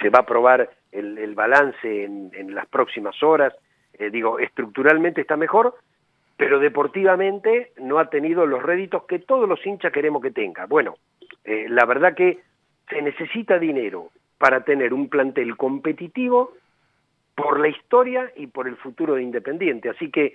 [0.00, 3.54] se va a probar el, el balance en, en, las próximas horas,
[3.94, 5.74] eh, digo, estructuralmente está mejor,
[6.36, 10.66] pero deportivamente no ha tenido los réditos que todos los hinchas queremos que tenga.
[10.66, 10.96] Bueno,
[11.44, 12.40] eh, la verdad que
[12.88, 16.52] se necesita dinero para tener un plantel competitivo
[17.34, 19.88] por la historia y por el futuro de Independiente.
[19.88, 20.34] Así que,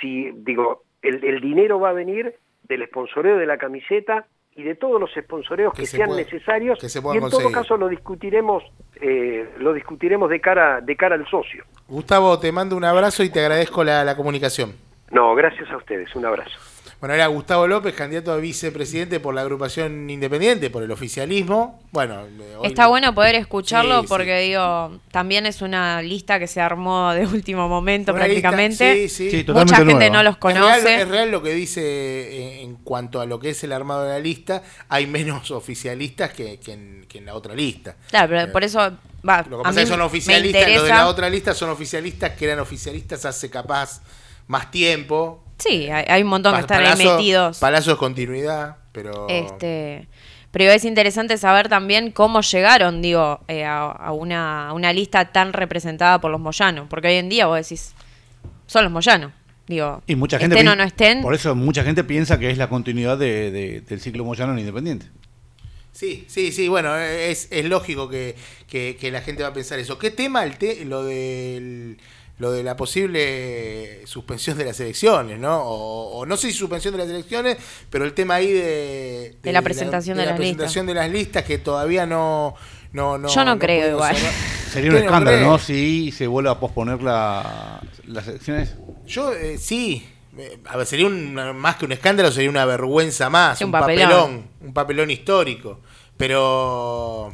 [0.00, 4.26] si digo, el, el dinero va a venir del sponsoreo de la camiseta
[4.58, 7.20] y de todos los sponsoreos que, que se sean puede, necesarios que se y en
[7.20, 7.44] conseguir.
[7.44, 8.64] todo caso lo discutiremos
[9.00, 11.64] eh, lo discutiremos de cara de cara al socio.
[11.86, 14.74] Gustavo te mando un abrazo y te agradezco la, la comunicación.
[15.12, 16.58] No gracias a ustedes un abrazo
[17.00, 21.80] bueno, era Gustavo López, candidato a vicepresidente por la agrupación independiente, por el oficialismo.
[21.92, 22.24] Bueno,
[22.64, 24.48] está bueno poder escucharlo sí, porque sí.
[24.48, 28.94] digo, también es una lista que se armó de último momento una prácticamente.
[28.94, 30.10] Lista, sí, Mucha gente nueva.
[30.10, 30.76] no los conoce.
[30.76, 34.02] Es real, es real, lo que dice en cuanto a lo que es el armado
[34.02, 34.64] de la lista.
[34.88, 37.94] Hay menos oficialistas que, que, en, que en, la otra lista.
[38.10, 38.80] Claro, pero eh, por eso
[39.26, 39.46] va.
[39.48, 42.46] Lo que pasa es que son oficialistas, lo de la otra lista son oficialistas que
[42.46, 44.02] eran oficialistas hace capaz
[44.48, 45.44] más tiempo.
[45.58, 47.58] Sí, hay, hay un montón que están Palazo, ahí metidos.
[47.58, 49.26] Palazo es continuidad, pero...
[49.28, 50.08] Este,
[50.50, 55.26] pero es interesante saber también cómo llegaron, digo, eh, a, a, una, a, una, lista
[55.32, 56.86] tan representada por los moyanos.
[56.88, 57.92] Porque hoy en día vos decís,
[58.66, 59.32] son los moyanos.
[59.66, 61.20] Digo, y mucha gente estén o no estén.
[61.20, 64.60] Por eso mucha gente piensa que es la continuidad de, de, del ciclo moyano en
[64.60, 65.06] Independiente.
[65.92, 68.34] Sí, sí, sí, bueno, es, es lógico que,
[68.68, 69.98] que- que la gente va a pensar eso.
[69.98, 71.98] ¿Qué tema el te- lo del
[72.38, 75.60] lo de la posible suspensión de las elecciones, ¿no?
[75.62, 77.58] O, o no sé si suspensión de las elecciones,
[77.90, 81.44] pero el tema ahí de, De la presentación de la las presentación de las listas
[81.44, 82.54] que todavía no
[82.92, 84.16] no no Yo no creo igual.
[84.72, 85.46] Sería un ¿Usted no escándalo, cree?
[85.48, 85.58] ¿no?
[85.58, 88.74] Si se vuelve a posponer la, las elecciones.
[89.06, 90.06] Yo eh, sí.
[90.36, 93.68] Eh, A ver, sería un, más que un escándalo, sería una vergüenza más, Sí, un
[93.68, 94.08] un, papelón.
[94.10, 94.44] papelón.
[94.60, 95.80] un papelón histórico.
[96.16, 97.32] Pero,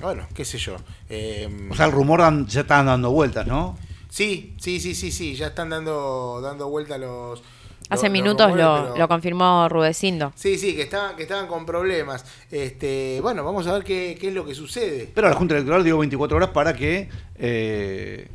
[0.00, 0.76] bueno, qué sé yo.
[1.08, 3.78] Eh, O sea, el rumor dan- ya están dando vueltas, ¿no?
[4.14, 7.42] Sí, sí, sí, sí, sí, ya están dando, dando vuelta los...
[7.90, 10.32] Hace minutos lo, pero- lo confirmó Rudecindo.
[10.36, 12.24] Sí, sí, que estaban, que estaban con problemas.
[12.50, 15.10] Este, bueno, vamos a ver qué, qué es lo que sucede.
[15.14, 18.28] Pero la Junta Electoral dio 24 horas para que eh,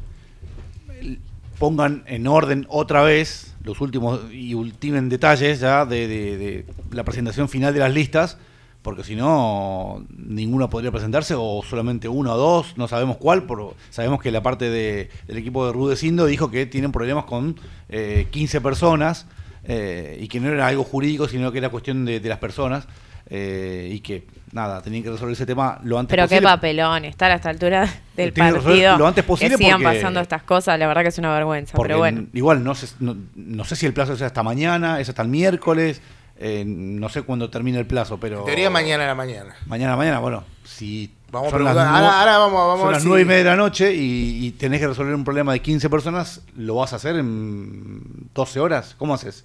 [1.57, 7.03] pongan en orden otra vez los últimos y ultimen detalles ya de, de- de la
[7.03, 8.37] presentación final de las listas,
[8.81, 13.75] porque si no, ninguna podría presentarse, o solamente una o dos, no sabemos cuál, pero
[13.89, 18.27] sabemos que la parte de- del equipo de Rudecindo dijo que tienen problemas con eh,
[18.31, 19.25] 15 personas
[19.65, 22.87] eh, y que no era algo jurídico, sino que era cuestión de, de las personas.
[23.31, 26.47] eh, y que nada, tenían que resolver ese tema lo antes Pero qué posible.
[26.47, 27.87] papelón, estar a esta altura
[28.17, 28.97] del partido.
[28.97, 31.77] lo antes posible que sigan porque- pasando estas cosas, la verdad que es una vergüenza.
[31.79, 32.25] Pero bueno.
[32.33, 35.27] igual no sé, no, no sé si el plazo es hasta mañana, es hasta el
[35.27, 36.01] miércoles,
[36.41, 38.39] eh, no sé cuándo termina el plazo, pero...
[38.39, 39.55] En teoría mañana a la mañana.
[39.65, 41.13] Mañana, mañana, bueno, si...
[41.31, 41.85] Vamos a preguntar.
[41.87, 43.93] Ahora, ahora vamos, vamos a son ver las si- nueve y media de la noche
[43.93, 48.01] y, y tenés que resolver un problema de 15 personas, ¿lo vas a hacer en
[48.33, 48.95] 12 horas?
[48.97, 49.43] ¿Cómo haces?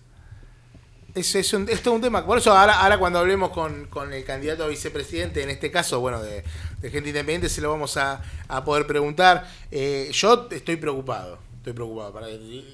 [1.15, 2.25] Es, es, un, es todo un tema.
[2.27, 6.01] Por eso ahora, ahora cuando hablemos con, con el candidato a vicepresidente, en este caso,
[6.01, 6.43] bueno, de,
[6.81, 9.47] de gente independiente, se lo vamos a, a poder preguntar.
[9.71, 11.39] Eh, yo estoy preocupado.
[11.59, 12.13] Estoy preocupado.
[12.13, 12.27] Para,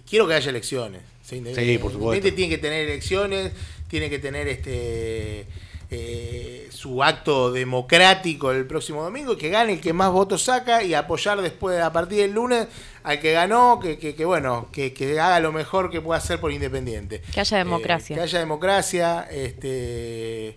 [0.09, 1.03] quiero que haya elecciones.
[1.31, 1.55] ¿Sí?
[1.55, 2.17] Sí, por supuesto.
[2.17, 3.53] Independiente tiene que tener elecciones,
[3.89, 5.47] tiene que tener este
[5.93, 10.95] eh, su acto democrático el próximo domingo, que gane el que más votos saca y
[10.95, 12.69] apoyar después, a partir del lunes,
[13.03, 16.39] al que ganó, que, que, que, bueno, que, que haga lo mejor que pueda hacer
[16.41, 17.23] por Independiente.
[17.35, 18.15] Que haya Eh, democracia.
[18.17, 20.57] que haya democracia, este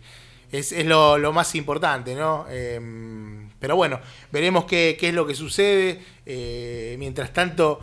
[0.52, 2.46] es, es lo, lo más importante, ¿no?
[2.50, 2.80] Eh,
[3.60, 4.00] pero bueno,
[4.32, 6.00] veremos qué, qué es lo que sucede.
[6.28, 7.80] Eh, mientras tanto,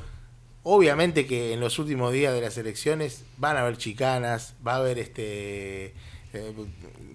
[0.63, 4.77] obviamente que en los últimos días de las elecciones van a haber chicanas, va a
[4.77, 5.95] haber este.
[6.33, 6.53] eh,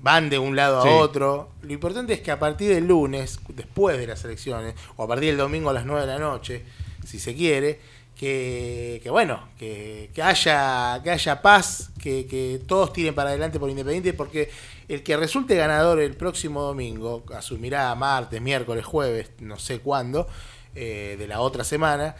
[0.01, 0.89] van de un lado a Sí.
[0.91, 1.49] otro.
[1.61, 5.29] Lo importante es que a partir del lunes, después de las elecciones, o a partir
[5.29, 6.63] del domingo a las 9 de la noche,
[7.05, 7.79] si se quiere,
[8.15, 13.59] que, que bueno, que, que haya, que haya paz, que, que todos tiren para adelante
[13.59, 14.49] por Independiente, porque
[14.87, 20.27] el que resulte ganador el próximo domingo, asumirá martes, miércoles, jueves, no sé cuándo,
[20.75, 22.15] eh, de la otra semana,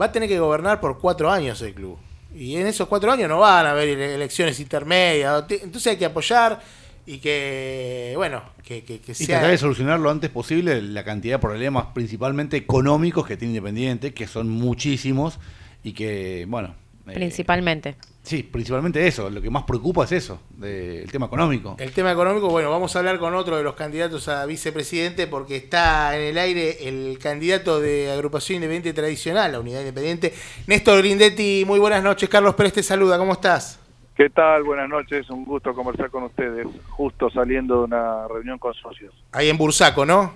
[0.00, 1.96] va a tener que gobernar por cuatro años el club.
[2.34, 5.46] Y en esos cuatro años no van a haber ele- elecciones intermedias.
[5.46, 6.60] te- Entonces hay que apoyar
[7.06, 9.26] y que, bueno, que, que, que Y sea...
[9.38, 14.12] tratar de solucionar lo antes posible la cantidad de problemas, principalmente económicos, que tiene Independiente,
[14.12, 15.38] que son muchísimos
[15.82, 16.74] y que, bueno...
[17.10, 17.96] eh, Principalmente.
[18.22, 19.30] Sí, principalmente eso.
[19.30, 21.76] Lo que más preocupa es eso, de- el tema económico.
[21.78, 25.56] El tema económico, bueno, vamos a hablar con otro de los candidatos a vicepresidente porque
[25.56, 30.34] está en el aire el candidato de agrupación independiente tradicional, la unidad independiente,
[30.66, 31.64] Néstor Grindetti.
[31.66, 33.80] Muy buenas noches, Carlos Pérez te saluda, ¿cómo estás?
[34.14, 34.64] ¿Qué tal?
[34.64, 39.14] Buenas noches, un gusto conversar con ustedes, justo saliendo de una reunión con socios.
[39.32, 40.32] Ahí en Bursaco, ¿no?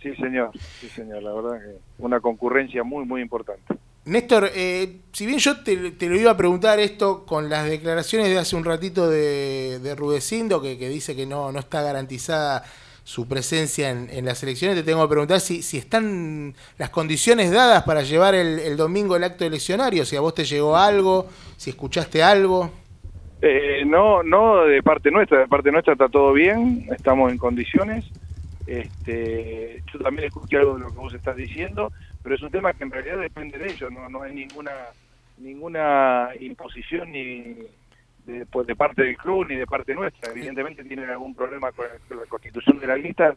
[0.00, 3.74] Sí, señor, sí, señor, la verdad que una concurrencia muy, muy importante.
[4.06, 8.38] Néstor, eh, si bien yo te, lo iba a preguntar esto con las declaraciones de
[8.38, 12.64] hace un ratito de, de Rudecindo, que, dice que no, no está garantizada
[13.02, 17.50] su presencia en, en las elecciones, te tengo que preguntar si, si están las condiciones
[17.50, 21.28] dadas para llevar el, el domingo el acto eleccionario, si a vos te llegó algo,
[21.56, 22.70] si escuchaste algo.
[23.40, 28.04] Eh, no, no de parte nuestra, de parte nuestra está todo bien, estamos en condiciones.
[28.66, 31.92] Este, yo también escuché algo de lo que vos estás diciendo,
[32.24, 34.72] pero es un tema que en realidad depende de ellos, no, no hay ninguna
[35.38, 37.56] ninguna imposición ni
[38.26, 40.30] de, pues, de parte del club ni de parte nuestra.
[40.30, 43.34] Evidentemente tienen algún problema con, la constitución de la lista,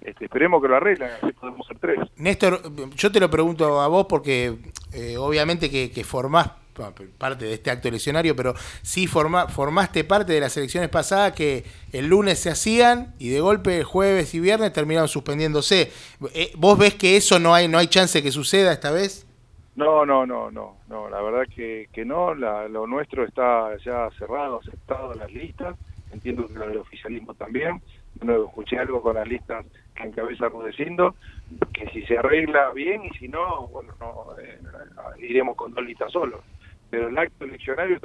[0.00, 1.98] este, esperemos que lo arreglen, así podemos ser tres.
[2.16, 2.60] Néstor,
[2.94, 4.56] yo te lo pregunto a vos porque
[4.92, 6.50] eh, obviamente que, que formás
[7.18, 11.64] parte de este acto eleccionario, pero sí forma- formaste parte de las elecciones pasadas que
[11.92, 15.90] el lunes se hacían y de golpe el jueves y viernes terminaron suspendiéndose.
[16.34, 19.26] Eh, ¿Vos ves que eso no hay no hay chance que suceda esta vez?
[19.74, 24.08] No, no, no, no, no, la verdad que, que no, la- lo nuestro está ya
[24.18, 25.76] cerrado, aceptado las listas,
[26.12, 27.82] entiendo que lo del oficialismo también,
[28.46, 31.14] escuché algo con las listas que encabeza Rudecindo,
[31.74, 34.58] que si se arregla bien y si no, bueno, no, eh,
[35.18, 36.40] iremos con dos listas solos,
[36.90, 37.98] pero el acto eleccionario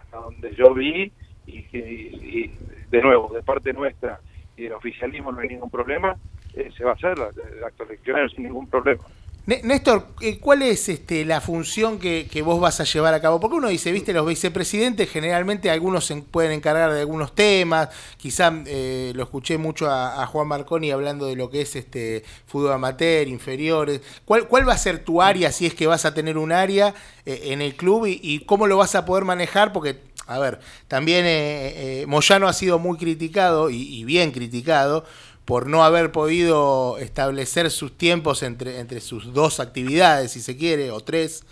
[0.00, 1.12] hasta donde yo vi
[1.46, 4.20] y, que- y de nuevo, de parte nuestra
[4.56, 6.16] si el oficialismo no hay ningún problema,
[6.52, 9.04] eh, se va a hacer el acto eleccionario sin ningún problema.
[9.46, 13.40] Né- Néstor, eh, ¿cuál es este, la función que, vos vas a llevar a cabo?
[13.40, 18.52] Porque uno dice, viste, los vicepresidentes generalmente algunos se pueden encargar de algunos temas, quizá
[18.66, 22.72] eh, lo escuché mucho a, a Juan Marconi hablando de lo que es este fútbol
[22.72, 24.02] amateur, inferiores.
[24.24, 26.94] ¿Cuál, ¿Cuál va a ser tu área si es que vas a tener un área
[27.26, 29.72] eh, en el club y, y cómo lo vas a poder manejar?
[29.72, 35.04] Porque, a ver, también eh, eh, Moyano ha sido muy criticado y, y bien criticado
[35.50, 40.92] por no haber podido establecer sus tiempos entre, entre sus dos actividades, si se quiere,
[40.92, 41.44] o tres.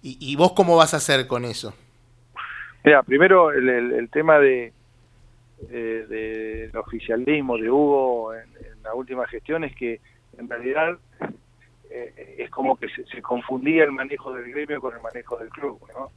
[0.00, 1.74] ¿Y, y vos cómo vas a hacer con eso?
[2.82, 4.72] Mira, primero el, tema de
[5.68, 10.00] del oficialismo de Hugo en, en la última gestión es que
[10.38, 10.96] en realidad
[11.90, 15.50] eh, es como que se, se confundía el manejo del gremio con el manejo del
[15.50, 16.10] club, ¿no?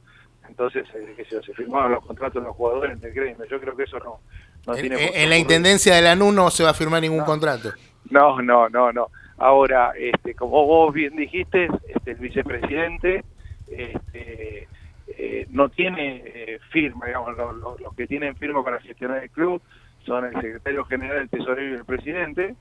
[0.48, 3.44] Entonces, eh, que se, se firmaban los contratos de los jugadores del gremio.
[3.50, 4.18] Yo creo que eso no,
[4.66, 7.00] no En, tiene en- en la intendencia de la NU no se va a firmar
[7.02, 7.72] ningún contrato.
[8.10, 9.08] No, no, no, no.
[9.38, 13.24] Ahora, este, como vos bien dijiste, este, el vicepresidente
[13.68, 14.68] este,
[15.08, 19.30] eh, no tiene eh, firma, digamos, lo- lo- los que tienen firma para gestionar el
[19.30, 19.60] club
[20.04, 22.54] son el secretario general, el tesorero y el presidente.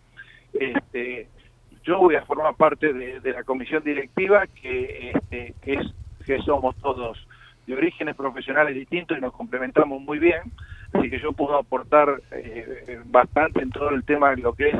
[0.54, 1.28] Este,
[1.84, 5.86] yo voy a formar parte de, de la comisión directiva que, este, que es
[6.26, 7.17] que somos todos
[7.65, 10.41] de orígenes profesionales distintos y nos complementamos muy bien,
[10.93, 14.75] así que yo puedo aportar eh, bastante en todo el tema de lo que es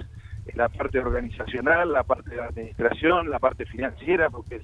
[0.54, 4.62] la parte organizacional, la parte de administración, la parte financiera, porque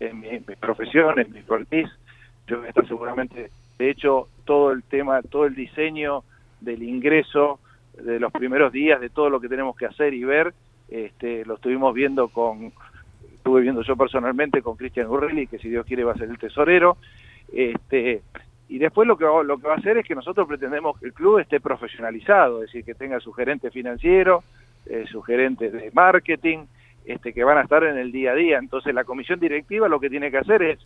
[0.00, 1.90] es, mi, profesión, es mi expertise.
[2.46, 6.22] Yo voy a estar seguramente, de hecho, todo el tema, todo el diseño
[6.60, 7.58] del ingreso
[8.00, 10.54] de los primeros días, de todo lo que tenemos que hacer y ver,
[10.88, 12.72] este, lo estuvimos viendo con,
[13.34, 16.38] estuve viendo yo personalmente con Cristian Gurrelli, que si Dios quiere va a ser el
[16.38, 16.96] tesorero,
[17.54, 18.22] este,
[18.68, 21.06] y después lo que, va, lo que va a hacer es que nosotros pretendemos que
[21.06, 24.42] el club esté profesionalizado, es decir, que tenga su gerente financiero,
[24.86, 26.64] eh, su gerente de marketing,
[27.04, 28.58] este, que van a estar en el día a día.
[28.58, 30.78] Entonces la comisión directiva lo que tiene que hacer es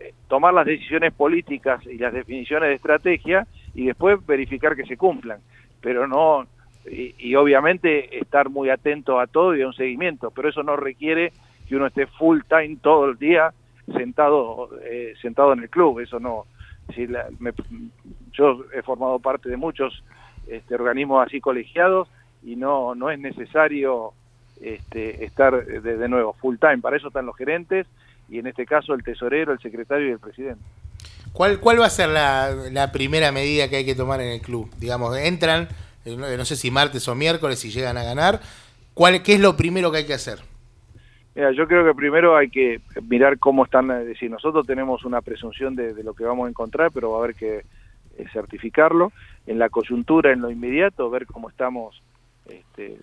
[0.00, 4.96] eh, tomar las decisiones políticas y las definiciones de estrategia y después verificar que se
[4.96, 5.40] cumplan,
[5.80, 6.46] pero no,
[6.90, 10.76] y, y obviamente estar muy atento a todo y a un seguimiento, pero eso no
[10.76, 11.32] requiere
[11.68, 13.52] que uno esté full time todo el día
[13.96, 16.46] sentado eh, sentado en el club, eso no,
[16.94, 17.52] si la- me-
[18.32, 20.02] yo he formado parte de muchos
[20.46, 22.08] este, organismos así colegiados
[22.42, 24.12] y no no es necesario
[24.60, 27.86] este, estar de, nuevo full time, para eso están los gerentes
[28.28, 30.62] y en este caso el tesorero, el secretario y el presidente.
[31.32, 34.40] ¿Cuál, ¿Cuál va a ser la, la primera medida que hay que tomar en el
[34.40, 34.70] club?
[34.78, 35.68] Digamos, entran,
[36.04, 38.40] eh, no no sé si martes o miércoles, si llegan a ganar.
[38.94, 40.40] ¿Cuál, ¿Qué es lo primero que hay que hacer?
[41.34, 45.22] Mira, yo creo que primero hay que mirar cómo están, es decir, nosotros tenemos una
[45.22, 47.58] presunción de, de lo que vamos a encontrar, pero va a haber que
[48.16, 49.12] eh, certificarlo.
[49.46, 52.02] En la coyuntura, en lo inmediato, ver cómo estamos,
[52.46, 52.98] este,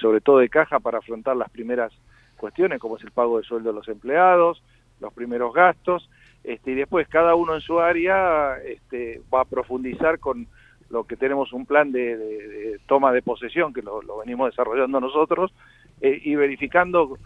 [0.00, 1.92] sobre todo de caja, para afrontar las primeras
[2.36, 4.62] cuestiones, como es el pago de sueldo de los empleados,
[5.00, 6.08] los primeros gastos,
[6.44, 10.46] este, y después cada uno en su área este, va a profundizar con
[10.90, 15.00] lo que tenemos un plan de, de- toma de posesión, que lo, lo venimos desarrollando
[15.00, 15.52] nosotros,
[16.00, 17.18] eh, y verificando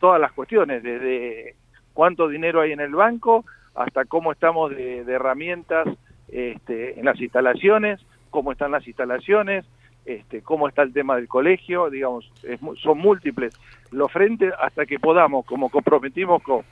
[0.00, 1.54] todas las cuestiones, desde
[1.94, 5.86] cuánto dinero hay en el banco hasta cómo estamos de, de herramientas
[6.28, 9.64] este, en las instalaciones, cómo están las instalaciones,
[10.06, 13.54] este, cómo está el tema del colegio, digamos, es son múltiples.
[13.92, 16.62] Los frentes hasta que podamos, como comprometimos con,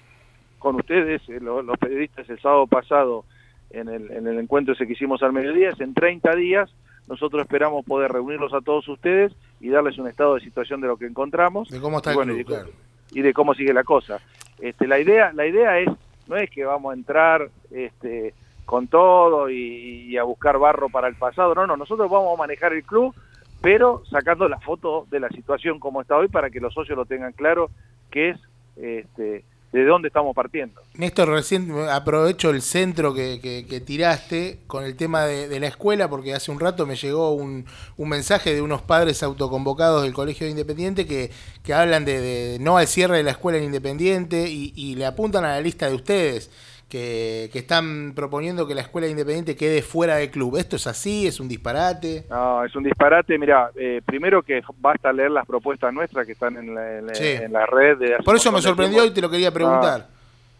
[0.58, 3.24] con ustedes, eh, lo- los periodistas el sábado pasado
[3.70, 6.70] en el, en el encuentro ese que hicimos al mediodía, es en 30 días
[7.06, 10.96] nosotros esperamos poder reunirlos a todos ustedes y darles un estado de situación de lo
[10.98, 11.68] que encontramos.
[11.70, 12.68] De cómo está el bueno, club, claro.
[13.10, 14.20] Y de cómo sigue la cosa.
[14.60, 15.88] Este, la idea, la idea es,
[16.26, 21.14] no es que vamos a entrar este, con todo y, a buscar barro para el
[21.14, 23.14] pasado, no, no, nosotros vamos a manejar el club,
[23.60, 27.06] pero sacando la foto de la situación como está hoy para que los socios lo
[27.06, 27.70] tengan claro,
[28.10, 28.40] que es
[28.76, 30.80] este, de dónde estamos partiendo.
[30.94, 36.08] Néstor, recién aprovecho el centro que, que- que tiraste con el tema de, la escuela,
[36.08, 37.66] porque hace un rato me llegó un,
[37.98, 41.30] un mensaje de unos padres autoconvocados del Colegio de Independiente que,
[41.62, 45.04] que hablan de, de no al cierre de la escuela en Independiente y, y le
[45.04, 46.50] apuntan a la lista de ustedes.
[46.88, 50.56] Que, que están proponiendo que la escuela de Independiente quede fuera del club.
[50.56, 51.26] ¿Esto es así?
[51.26, 52.24] ¿Es un disparate?
[52.30, 53.36] No, es un disparate.
[53.38, 57.26] Mira, eh, primero que basta leer las propuestas nuestras que están en la, en Sí.
[57.28, 57.98] en la red.
[57.98, 59.12] De Por eso me sorprendió tiempo.
[59.12, 60.06] y te lo quería preguntar.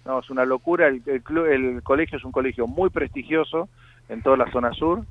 [0.05, 0.89] No, es una locura.
[0.89, 3.71] El, el, clu- el colegio es un colegio muy prestigioso
[4.11, 5.05] en toda la zona sur,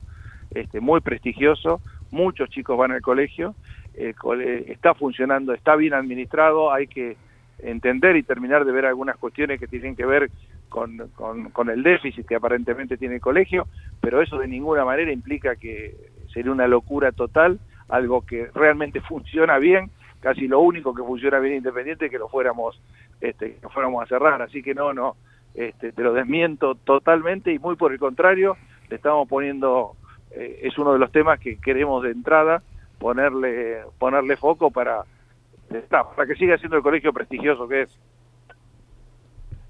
[0.51, 1.81] este, muy prestigioso.
[2.11, 3.55] Muchos chicos van al colegio.
[3.95, 6.71] El cole- está funcionando, está bien administrado.
[6.71, 7.17] Hay que
[7.59, 10.29] entender y terminar de ver algunas cuestiones que tienen que ver
[10.69, 11.09] con,
[11.53, 13.67] con, el déficit que aparentemente tiene el colegio,
[14.01, 15.95] pero eso de ninguna manera implica que
[16.31, 19.89] sería una locura total algo que realmente funciona bien,
[20.19, 22.79] casi lo único que funciona bien Independiente que lo fuéramos,
[23.21, 25.15] este, que fuéramos a cerrar, así que no, no,
[25.55, 28.57] este, te lo desmiento totalmente y muy por el contrario,
[28.89, 29.93] le estamos poniendo,
[30.31, 32.61] eh, es uno de los temas que queremos de entrada
[32.99, 35.03] ponerle, ponerle foco para,
[35.71, 37.99] está, para que siga siendo el colegio prestigioso que es.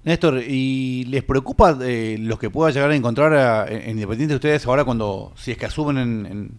[0.04, 4.66] Néstor, ¿y les preocupa eh, los que pueda llegar a encontrar a- en Independiente ustedes
[4.66, 6.50] ahora cuando, si es que asumen en, en-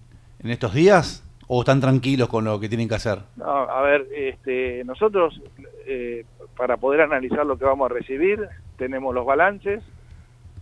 [0.44, 1.24] en estos días?
[1.48, 3.20] ¿O están tranquilos con lo que tienen que hacer?
[3.38, 5.42] No, a ver, este, nosotros
[5.88, 6.24] eh,
[6.56, 9.82] para poder analizar lo que vamos a recibir tenemos los balances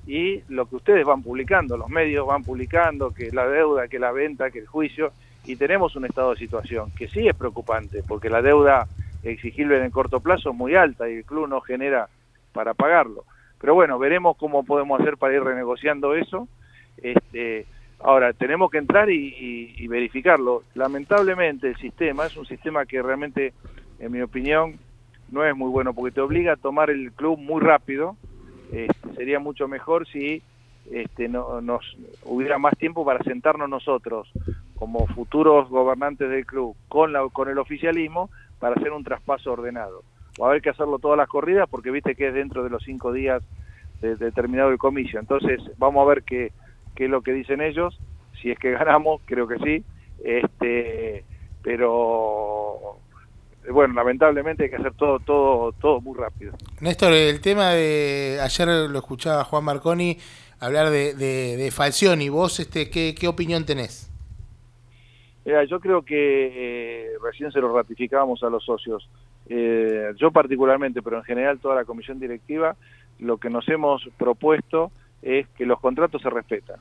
[0.05, 4.13] y lo que ustedes van publicando, los medios van publicando, que la deuda, que la
[4.13, 5.11] venta, que el juicio,
[5.47, 8.87] y tenemos un estado de situación que sí es preocupante, porque la deuda
[9.23, 12.09] exigible en el corto plazo es muy alta y el club no genera
[12.53, 13.25] para pagarlo.
[13.59, 16.49] Pero bueno, veremos cómo podemos hacer para ir renegociando eso.
[16.97, 17.67] Este,
[17.99, 20.65] ahora, tenemos que entrar y, y- y verificarlo.
[20.75, 23.53] Lamentablemente el sistema es un sistema que realmente,
[23.99, 24.79] en mi opinión,
[25.29, 28.17] no es muy bueno porque te obliga a tomar el club muy rápido.
[28.69, 30.43] Este, sería mucho mejor si
[30.91, 31.83] este, no, nos
[32.23, 34.29] hubiera más tiempo para sentarnos nosotros
[34.75, 38.29] como futuros gobernantes del club con, la, con el oficialismo
[38.59, 40.03] para hacer un traspaso ordenado.
[40.41, 42.83] Va a haber que hacerlo todas las corridas porque viste que es dentro de los
[42.83, 43.43] cinco días
[44.01, 45.19] de, de terminado el comicio.
[45.19, 46.51] Entonces vamos a ver qué,
[46.95, 47.99] qué es lo que dicen ellos.
[48.41, 49.83] Si es que ganamos, creo que sí.
[50.23, 51.23] Este,
[51.63, 52.99] pero
[53.71, 56.53] bueno, lamentablemente hay que hacer todo, todo, todo muy rápido.
[56.79, 60.17] Néstor, el tema de ayer lo escuchaba Juan Marconi
[60.59, 62.29] hablar de, de, de Falcioni.
[62.29, 64.11] ¿Vos este, qué, qué opinión tenés?
[65.45, 69.09] Mira, yo creo que eh, recién se lo ratificábamos a los socios.
[69.47, 72.75] Eh, yo particularmente, pero en general toda la comisión directiva,
[73.19, 74.91] lo que nos hemos propuesto
[75.21, 76.79] es que los contratos se respetan.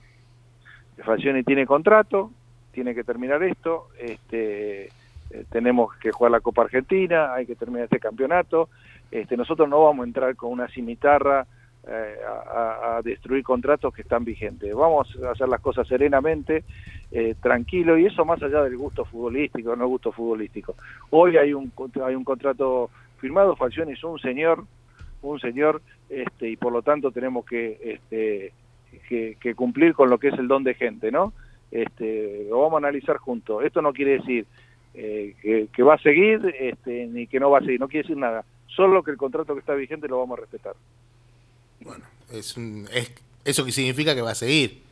[1.05, 2.33] Falcioni tiene contrato,
[2.73, 7.85] tiene que terminar esto, este, eh, tenemos que jugar la Copa Argentina, hay que terminar
[7.85, 8.69] este campeonato.
[9.11, 11.47] Este, nosotros no vamos a entrar con una cimitarra
[11.89, 14.75] eh, a, destruir contratos que están vigentes.
[14.75, 16.65] Vamos a hacer las cosas serenamente,
[17.13, 20.75] eh, tranquilo, y eso más allá del gusto futbolístico, no gusto futbolístico.
[21.11, 21.73] Hoy hay un,
[22.05, 24.65] hay un contrato firmado, Falcioni es un señor,
[25.23, 28.53] un señor, este, y por lo tanto tenemos que, este,
[29.09, 31.33] que, que cumplir con lo que es el don de gente, ¿no?
[31.71, 33.65] Este, lo vamos a analizar juntos.
[33.65, 34.47] Esto no quiere decir
[34.95, 38.05] eh, que, que va a seguir, este, ni que no va a seguir, no quiere
[38.05, 38.45] decir nada.
[38.67, 40.75] Solo que el contrato que está vigente lo vamos a respetar.
[41.87, 43.13] Bueno, es, un- es
[43.45, 44.83] eso que significa que va a seguir,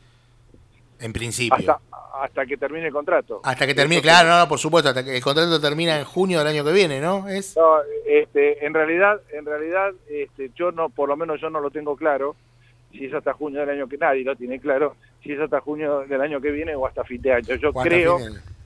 [0.99, 1.55] en principio.
[1.57, 1.79] Hasta,
[2.23, 3.41] hasta que termine el contrato.
[3.43, 6.39] Hasta que termine, claro, no, no, por supuesto, hasta que el contrato termina en junio
[6.39, 7.27] del año que viene, ¿no?
[7.27, 7.77] Es No,
[8.07, 11.95] este, en realidad, en realidad, este, yo no, por lo menos yo no lo tengo
[11.95, 12.35] claro.
[12.91, 16.05] Si es hasta junio del año que nadie lo tiene claro, si es hasta junio
[16.07, 17.55] del año que viene o hasta fin de año.
[17.55, 18.17] Yo creo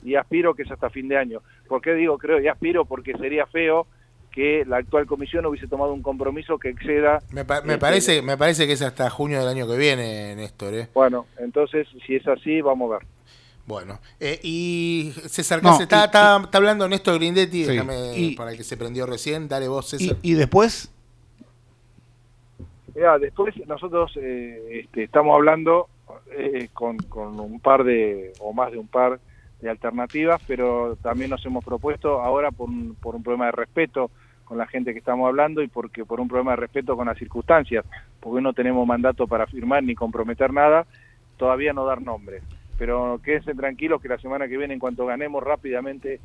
[0.04, 1.42] y aspiro que es hasta fin de año.
[1.66, 2.84] ¿Por qué digo creo y aspiro?
[2.84, 3.88] Porque sería feo
[4.30, 7.18] que la actual comisión hubiese tomado un compromiso que exceda.
[7.32, 10.34] Me, pa- me este, parece, me parece que es hasta junio del año que viene,
[10.36, 10.88] Néstor, ¿eh?
[10.94, 13.06] Bueno, entonces, si es así, vamos a ver.
[13.66, 18.34] Bueno, eh, y César No, está, y- está- está hablando Néstor Grindetti, Sí, déjame, y-
[18.36, 20.16] para el que se prendió recién, dale vos, Y, César.
[20.22, 20.92] y después,
[22.94, 25.88] Mirá, después nosotros eh, este, estamos hablando
[26.36, 29.20] eh, con, con un par de, o más de un par
[29.60, 34.10] de alternativas, pero también nos hemos propuesto ahora por un, por un problema de respeto
[34.50, 37.16] con la gente que estamos hablando y porque por un problema de respeto con las
[37.16, 37.84] circunstancias,
[38.18, 40.86] porque no tenemos mandato para firmar ni comprometer nada,
[41.36, 42.42] todavía no dar nombres.
[42.76, 46.18] Pero quédense tranquilos que la semana que viene, en cuanto ganemos rápidamente,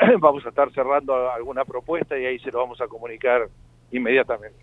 [0.18, 3.46] vamos a estar cerrando alguna propuesta y ahí se lo vamos a comunicar
[3.92, 4.58] inmediatamente.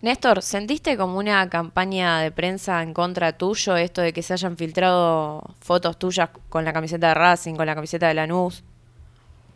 [0.00, 4.56] Néstor, ¿sentiste como una campaña de prensa en contra tuyo esto de que se hayan
[4.56, 8.62] filtrado fotos tuyas con la camiseta de Racing, con la camiseta de Lanús?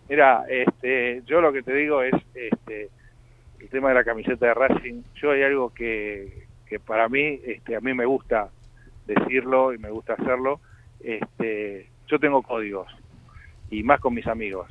[0.08, 2.90] Mira, este, yo lo que te digo es este,
[3.66, 5.02] el tema de la camiseta de Racing.
[5.16, 8.48] Yo hay algo que, que para mí, este, a mí me gusta
[9.06, 10.60] decirlo y me gusta hacerlo.
[11.00, 12.86] Este, yo tengo códigos
[13.68, 14.70] y más con mis amigos.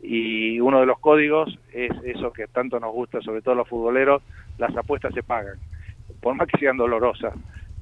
[0.00, 4.22] Y uno de los códigos es eso que tanto nos gusta, sobre todo los futboleros,
[4.56, 5.58] las apuestas se pagan,
[6.22, 7.34] por más que sean dolorosas.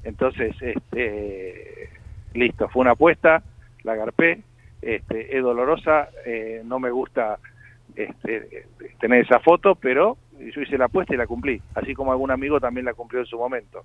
[0.03, 1.89] Entonces, este,
[2.33, 3.41] listo, fue una apuesta,
[3.83, 4.41] la agarpé,
[4.81, 7.39] este, es dolorosa, eh, no me gusta
[7.95, 8.65] este,
[8.99, 10.17] tener esa foto, pero
[10.49, 13.27] yo hice la apuesta y la cumplí, así como algún amigo también la cumplió en
[13.27, 13.83] su momento.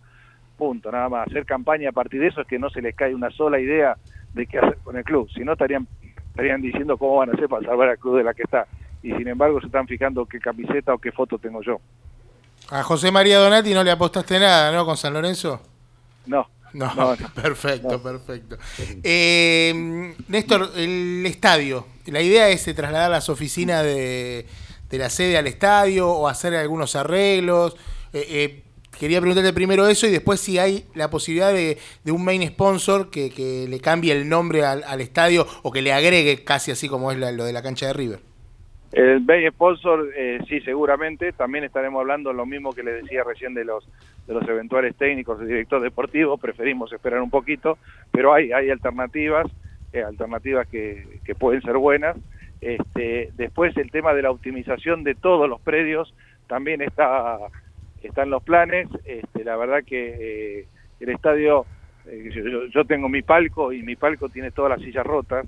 [0.57, 1.29] Punto, nada más.
[1.29, 3.97] Hacer campaña a partir de eso es que no se les cae una sola idea
[4.33, 5.87] de qué hacer con el club, si no estarían,
[6.29, 8.67] estarían diciendo cómo van a hacer para salvar al club de la que está.
[9.03, 11.81] Y sin embargo se están fijando qué camiseta o qué foto tengo yo.
[12.71, 14.85] A José María Donati no le apostaste nada, ¿no?
[14.85, 15.61] Con San Lorenzo.
[16.27, 17.29] No, No, No, no.
[17.35, 18.57] perfecto, perfecto.
[19.03, 24.47] Eh, Néstor, el estadio, la idea es eh, trasladar las oficinas de,
[24.91, 27.77] de la sede al estadio o hacer algunos arreglos.
[28.13, 28.63] Eh, eh,
[28.99, 33.11] quería preguntarte primero eso y después si hay la posibilidad de, de un main sponsor
[33.11, 37.11] que, que le cambie el nombre al, estadio o que le agregue casi así como
[37.13, 38.21] es la- lo de la cancha de River.
[38.93, 41.33] El main sponsor, eh, sí, seguramente.
[41.33, 43.87] También estaremos hablando lo mismo que le decía recién de los
[44.27, 46.39] de los eventuales técnicos y director deportivo.
[46.39, 47.79] Preferimos esperar un poquito,
[48.11, 49.47] pero hay hay alternativas,
[49.93, 52.17] eh, alternativas que, que pueden ser buenas.
[52.61, 56.15] Este, después el tema de la optimización de todos los predios
[56.49, 57.39] también está
[57.99, 58.89] está en los planes.
[59.05, 60.69] Este, la verdad que eh,
[61.01, 61.69] el estadio,
[62.07, 65.47] eh, yo, yo- tengo mi palco y mi palco tiene todas las sillas rotas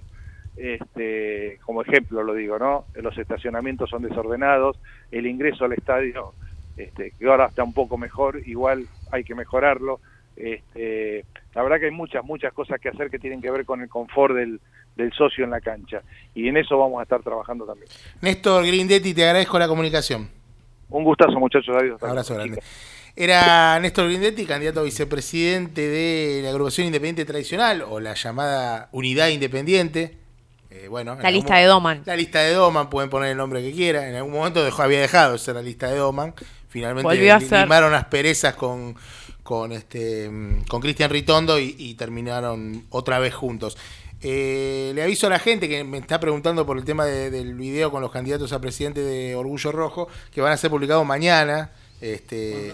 [0.57, 2.87] este, como ejemplo lo digo, ¿no?
[2.95, 4.81] Los estacionamientos son desordenados,
[5.11, 6.35] el ingreso al estadio,
[6.77, 10.01] este, que ahora está un poco mejor, igual hay que mejorarlo.
[10.37, 13.81] Este, la verdad que hay muchas, muchas cosas que hacer que tienen que ver con
[13.83, 14.61] el confort del,
[14.99, 16.03] del socio en la cancha.
[16.35, 17.89] Y en eso vamos a estar trabajando también.
[18.21, 20.29] Néstor Grindetti, te agradezco la comunicación.
[20.91, 21.75] Un gustazo, muchachos.
[21.75, 21.95] Adiós.
[21.95, 22.61] Hasta Abrazo grande.
[23.17, 29.29] Era Néstor Grindetti, candidato a vicepresidente de la agrupación independiente tradicional o la llamada Unidad
[29.29, 30.19] Independiente.
[30.71, 32.03] Eh, bueno, en La lista de Doman.
[32.05, 34.05] La lista de Doman, pueden poner el nombre que quieran.
[34.05, 36.35] En algún momento dejó, había dejado de ser la lista de Doman.
[36.69, 38.95] Finalmente limaron las perezas con
[39.49, 43.79] con este mm, con Cristian Ritondo y, y terminaron otra vez juntos.
[44.23, 47.55] Eh, le aviso a la gente que me está preguntando por el tema de- del
[47.55, 51.71] video con los candidatos a presidente de Orgullo Rojo, que van a ser publicados mañana.
[52.01, 52.73] Este,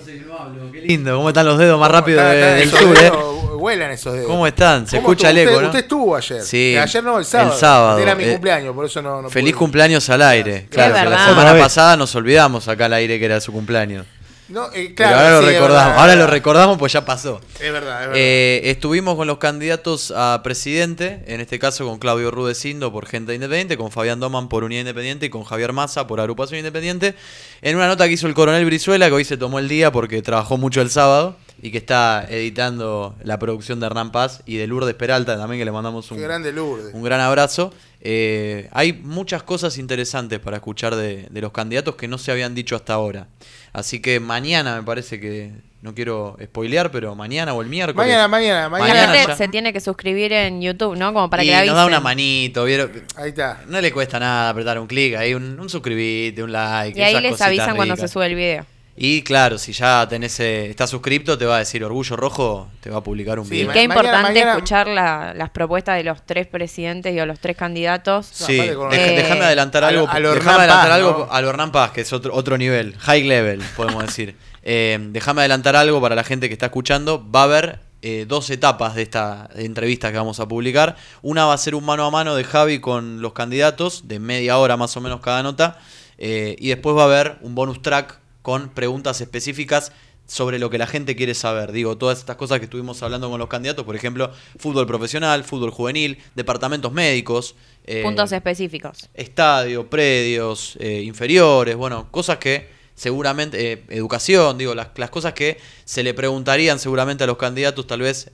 [0.73, 3.13] Qué lindo, cómo están los dedos más rápido Está- está- del sur, eh.
[3.59, 4.27] Vuelan esos dedos.
[4.29, 4.87] ¿Cómo están?
[4.87, 5.41] Se ¿Cómo escucha estuvo?
[5.41, 5.69] el eco, usted, ¿no?
[5.69, 6.43] usted estuvo ayer.
[6.43, 6.77] Sí.
[6.77, 7.53] Ayer no, el sábado.
[7.55, 9.59] El sábado, Era mi eh, cumpleaños, por eso no, no Feliz pude.
[9.61, 10.67] cumpleaños al aire.
[10.71, 14.05] Claro, que la semana pasada nos olvidamos acá al aire que era su cumpleaños.
[14.49, 15.99] No, eh, claro, ahora sí, lo recordamos.
[15.99, 17.41] ahora lo recordamos pues ya pasó.
[17.61, 18.13] Es verdad, es verdad.
[18.15, 23.35] Eh, estuvimos con los candidatos a presidente, en este caso con Claudio Rudecindo por Gente
[23.35, 27.15] Independiente, con Fabián Doman por Unidad Independiente y con Javier Massa por Agrupación Independiente,
[27.63, 30.21] en una nota que hizo el coronel Brizuela, que hoy se tomó el día porque
[30.21, 34.67] trabajó mucho el sábado y que está editando la producción de Hernán Paz y de
[34.67, 36.95] Lourdes Peralta, también que le mandamos un, grande Lourdes.
[36.95, 37.73] un gran abrazo.
[38.01, 42.55] Eh, hay muchas cosas interesantes para escuchar de, de los candidatos que no se habían
[42.55, 43.29] dicho hasta ahora.
[43.73, 45.53] Así que mañana me parece que,
[45.85, 47.95] no quiero spoilear, pero mañana o el miércoles.
[47.95, 49.37] Mañana, mañana, mañana.
[49.37, 51.13] Se tiene que suscribir en YouTube, ¿no?
[51.13, 51.75] Como para y que avisen.
[51.75, 52.91] nos da una manito, ¿vieron?
[53.17, 53.61] Ahí está.
[53.69, 56.99] No le cuesta nada apretar un clic, ahí un, un suscribite, un like.
[56.99, 58.65] Y ahí esas les avisan cuando se sube el video.
[58.97, 62.91] Y claro, si ya tenés, eh, estás suscripto, te va a decir Orgullo Rojo, te
[62.91, 63.67] va a publicar un Sí, video.
[63.67, 67.27] ma- Qué mañana- importante mañana- escuchar la- las propuestas de los tres presidentes y de
[67.27, 68.27] los tres candidatos.
[68.27, 68.77] Sí, Eh,
[69.17, 70.31] déjame adelantar a lo- algo.
[70.31, 71.33] a Hernán adelantar Paz, algo ¿no?
[71.33, 74.37] a lo Hernán Paz, que es otro, otro nivel, high level, podemos decir.
[74.67, 77.23] Eh, déjame adelantar algo para la gente que está escuchando.
[77.31, 80.97] Va a haber eh, dos etapas de esta entrevista que vamos a publicar.
[81.21, 84.57] Una va a ser un mano a mano de Javi con los candidatos, de media
[84.57, 85.79] hora más o menos cada nota.
[86.17, 89.91] Eh, y después va a haber un bonus track con preguntas específicas
[90.27, 91.73] sobre lo que la gente quiere saber.
[91.73, 95.71] Digo, todas estas cosas que estuvimos hablando con los candidatos, por ejemplo, fútbol profesional, fútbol
[95.71, 97.55] juvenil, departamentos médicos.
[97.87, 99.09] eh, Puntos específicos.
[99.15, 105.57] estadio, predios, eh, inferiores, bueno, cosas que seguramente, eh, educación, digo, las, las cosas que
[105.87, 108.31] se le preguntarían seguramente a los candidatos, tal vez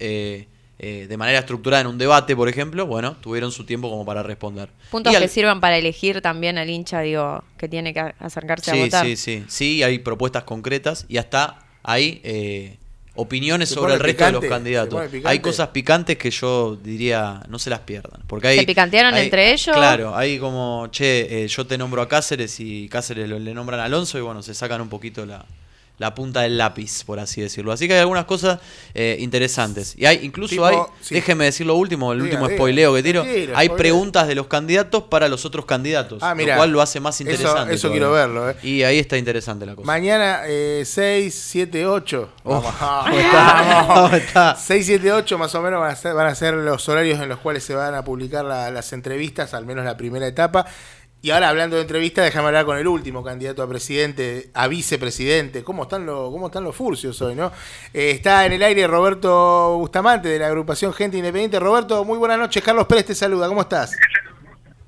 [0.83, 4.22] eh, de manera estructurada en un debate, por ejemplo, bueno, tuvieron su tiempo como para
[4.22, 4.70] responder.
[4.91, 8.70] Puntos Y al- que sirvan para elegir también al hincha, digo, que tiene que acercarse
[8.70, 9.05] a Sí, votar.
[9.07, 12.78] sí, sí, sí, hay propuestas concretas y hasta hay eh,
[13.14, 15.03] opiniones Se sobre el resto de los candidatos.
[15.24, 18.22] Hay cosas picantes que yo diría no se las pierdan.
[18.26, 19.76] Porque hay, ¿Se picantearon hay- entre ellos?
[19.76, 23.81] Claro, hay como, che, eh, yo te nombro a Cáceres y Cáceres lo- le nombran
[23.81, 25.45] a Alonso y bueno, se sacan un poquito la,
[26.01, 27.73] la punta del lápiz, por así decirlo.
[27.73, 28.59] Así que hay algunas cosas
[28.95, 29.95] eh, interesantes.
[29.99, 31.15] Y hay, incluso Tipo, hay, sí.
[31.15, 32.57] déjeme decir lo último, el Diga, último diga.
[32.57, 33.29] spoileo que tiro, hay
[33.67, 33.77] spoileo.
[33.77, 36.55] preguntas de los candidatos para los otros candidatos, Ah, mirá.
[36.55, 37.75] lo cual lo hace más interesante.
[37.75, 38.57] eso quiero verlo, eh.
[38.63, 39.87] Y ahí está interesante la cosa.
[39.87, 42.31] Mañana eh, 6, 7, 8.
[42.45, 42.75] Oh, Vamos.
[43.05, 43.85] ¿cómo está?
[43.95, 44.57] ¿Cómo está?
[44.57, 47.29] 6, 7, 8 más o menos van a, ser, van a ser los horarios en
[47.29, 50.65] los cuales se van a publicar la- las entrevistas, al menos la primera etapa.
[51.23, 55.62] Y ahora hablando de entrevistas, déjame hablar con el último candidato a presidente, a vicepresidente.
[55.62, 57.53] ¿Cómo están los, cómo están los furcios hoy, no?
[57.93, 61.61] Eh, está en el aire Roberto Bustamante de la agrupación Gente Independiente.
[61.61, 62.62] Roberto, muy buenas noches.
[62.62, 63.49] Carlos Pérez te saluda.
[63.49, 63.95] ¿Cómo estás?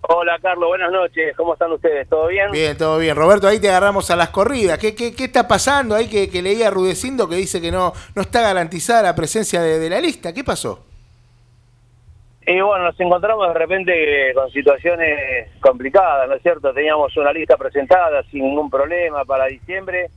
[0.08, 1.36] Hola Carlos, buenas noches.
[1.36, 2.08] ¿Cómo están ustedes?
[2.08, 2.50] ¿Todo bien?
[2.50, 3.14] Bien, todo bien.
[3.14, 4.78] Roberto, ahí te agarramos a las corridas.
[4.78, 8.22] ¿Qué, qué, qué está pasando ahí que, que leía Rudecindo que dice que no, no
[8.22, 10.32] está garantizada la presencia de, de la lista?
[10.32, 10.91] ¿Qué pasó?
[12.44, 16.72] Y bueno, nos encontramos de repente con situaciones complicadas, ¿no es cierto?
[16.72, 20.10] Teníamos una lista presentada sin ningún problema para diciembre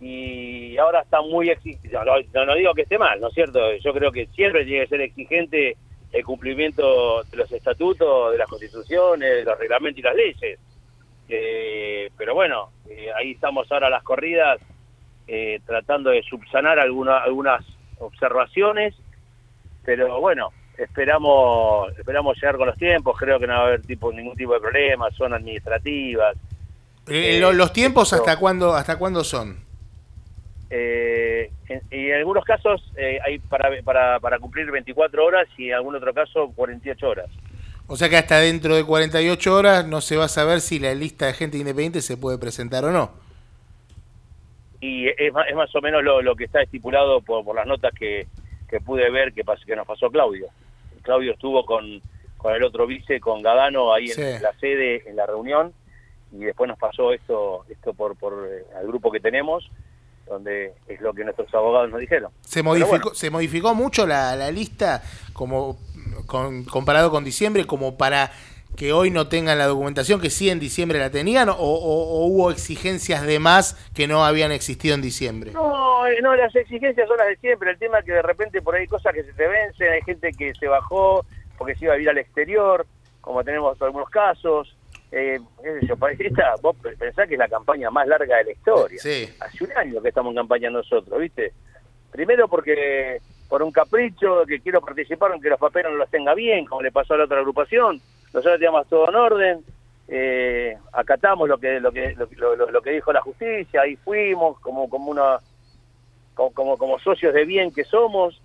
[0.00, 1.96] y ahora está muy exigente.
[2.34, 3.60] No, no, digo que esté mal, ¿no es cierto?
[3.76, 5.76] Yo creo que siempre tiene que ser exigente
[6.10, 10.58] el cumplimiento de los estatutos, de las constituciones, de los reglamentos y las leyes.
[11.28, 14.60] Eh, pero bueno, eh, ahí estamos ahora las corridas
[15.28, 17.64] eh, tratando de subsanar alguna, algunas
[18.00, 18.96] observaciones,
[19.84, 24.12] pero bueno, esperamos esperamos llegar con los tiempos, creo que no va a haber tipo
[24.12, 26.36] ningún tipo de problema, son administrativas.
[27.08, 29.58] Eh, Eh, lo- ¿Los tiempos hasta cuándo, hasta cuándo son?
[30.70, 35.68] Eh, en, y en algunos casos eh, hay para, para, para cumplir 24 horas y
[35.68, 37.26] en algún otro caso 48 horas.
[37.88, 40.94] O sea que hasta dentro de 48 horas no se va a saber si la
[40.94, 43.10] lista de gente independiente se puede presentar o no.
[44.80, 47.66] Y es, más- es más o menos lo, lo que está estipulado por, por las
[47.66, 48.26] notas que,
[48.72, 50.46] que pude ver que, pas- que nos pasó Claudio.
[51.02, 52.00] Claudio estuvo con,
[52.38, 55.74] con el otro vice, con Gadano, ahí en la sede, en la reunión,
[56.32, 59.70] y después nos pasó esto esto por, por eh, al grupo que tenemos,
[60.26, 62.32] donde es lo que nuestros abogados nos dijeron.
[62.40, 63.14] Se modificó, bueno.
[63.14, 65.02] se modificó mucho la, la lista
[65.34, 65.76] como
[66.26, 68.30] con- comparado con diciembre, como para
[68.76, 71.56] que hoy no tengan la documentación que sí en diciembre la tenían, o, o-
[72.22, 75.50] o hubo exigencias de más que no habían existido en diciembre.
[75.52, 77.70] No, eh, no, las exigencias son las de siempre.
[77.70, 80.02] El tema es que de repente por ahí hay cosas que se te vencen, hay
[80.02, 81.24] gente que se bajó
[81.58, 82.86] porque se iba a vivir al exterior,
[83.20, 84.74] como tenemos algunos casos.
[85.12, 85.38] Eh,
[86.18, 88.98] esta, vos pensás que es la campaña más larga de la historia.
[88.98, 89.28] Sí.
[89.40, 91.52] Hace un año que estamos en campaña nosotros, ¿viste?
[92.10, 93.18] Primero porque
[93.48, 96.90] por un capricho que quiero participar aunque los papeles no los tenga bien, como le
[96.90, 98.00] pasó a la otra agrupación.
[98.32, 99.64] Nosotros teníamos todo en orden,
[100.08, 104.58] eh, acatamos lo que lo que lo, lo- lo que dijo la justicia, ahí fuimos
[104.60, 105.40] como como una
[106.34, 108.40] como como, socios de bien que somos.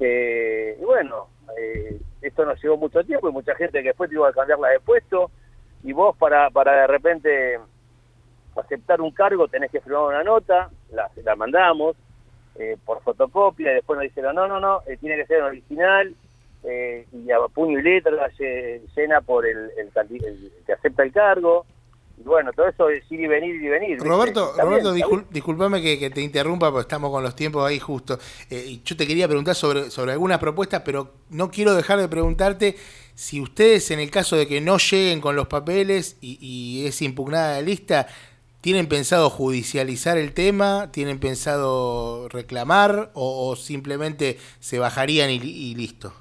[0.00, 1.28] eh, y bueno,
[1.58, 4.80] eh, esto nos llevó mucho tiempo y mucha gente que después tuvo que cambiarla de
[4.80, 5.30] puesto
[5.84, 7.58] y vos para para de repente
[8.56, 11.96] aceptar un cargo tenés que firmar una nota, la, la mandamos
[12.56, 16.14] eh, por fotocopia, y después nos dijeron, no, no, no, eh, tiene que ser original,
[16.66, 19.90] eh, y a puño y letra se llena por el, el,
[20.24, 21.64] el que acepta el cargo,
[22.18, 23.98] y bueno, todo eso es ir y venir, ir y venir.
[23.98, 28.18] Roberto, Roberto discul- disculpame que, que te interrumpa porque estamos con los tiempos ahí justo.
[28.48, 32.76] Eh, yo te quería preguntar sobre, sobre algunas propuestas, pero no quiero dejar de preguntarte
[33.14, 37.02] si ustedes, en el caso de que no lleguen con los papeles y, y es
[37.02, 38.06] impugnada la lista,
[38.62, 40.90] ¿tienen pensado judicializar el tema?
[40.92, 43.10] ¿Tienen pensado reclamar?
[43.12, 46.14] ¿O, o simplemente se bajarían y, y listo?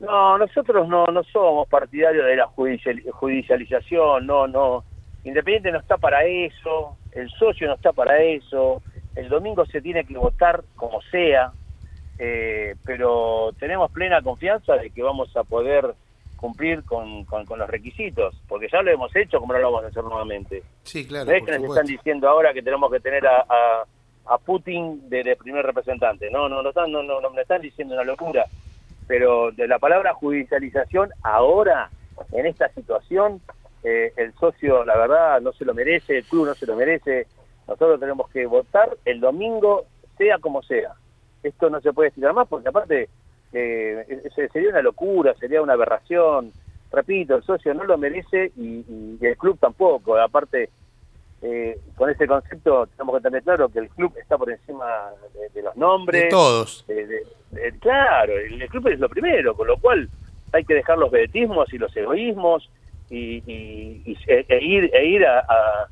[0.00, 4.84] No, nosotros no, no somos partidarios de la judicial- judicialización, no, no.
[5.24, 8.82] Independiente no está para eso, el socio no está para eso,
[9.14, 11.52] el domingo se tiene que votar como sea,
[12.18, 15.94] eh, pero tenemos plena confianza de que vamos a poder
[16.36, 19.84] cumplir con, con- con los requisitos, porque ya lo hemos hecho como no lo vamos
[19.84, 20.62] a hacer nuevamente.
[20.84, 21.26] Sí, claro.
[21.26, 21.80] No es por que nos supuesto.
[21.82, 23.84] están diciendo ahora que tenemos que tener a, a-
[24.26, 26.30] a Putin de, de primer representante.
[26.30, 28.46] No, no, no, no, no, no me están diciendo una locura.
[29.10, 31.90] Pero de la palabra judicialización, ahora,
[32.30, 33.42] en esta situación,
[33.82, 37.26] eh, el socio, la verdad, no se lo merece, el club no se lo merece.
[37.66, 39.86] Nosotros tenemos que votar el domingo,
[40.16, 40.92] sea como sea.
[41.42, 43.08] Esto no se puede estirar más porque aparte
[43.52, 46.54] eh, se- sería una locura, sería una aberración.
[46.92, 48.84] Repito, el socio no lo merece y-
[49.20, 50.16] y el club tampoco.
[50.18, 50.70] Aparte,
[51.42, 54.86] eh, con ese concepto tenemos que tener claro que el club está por encima
[55.34, 56.24] de, de los nombres.
[56.24, 56.84] De todos.
[56.86, 60.08] de- de- de- claro, el, el club es lo primero, con lo cual
[60.52, 62.68] hay que dejar los vedetismos y los egoísmos
[63.08, 65.88] y, y- y e, e ir, e ir a, a-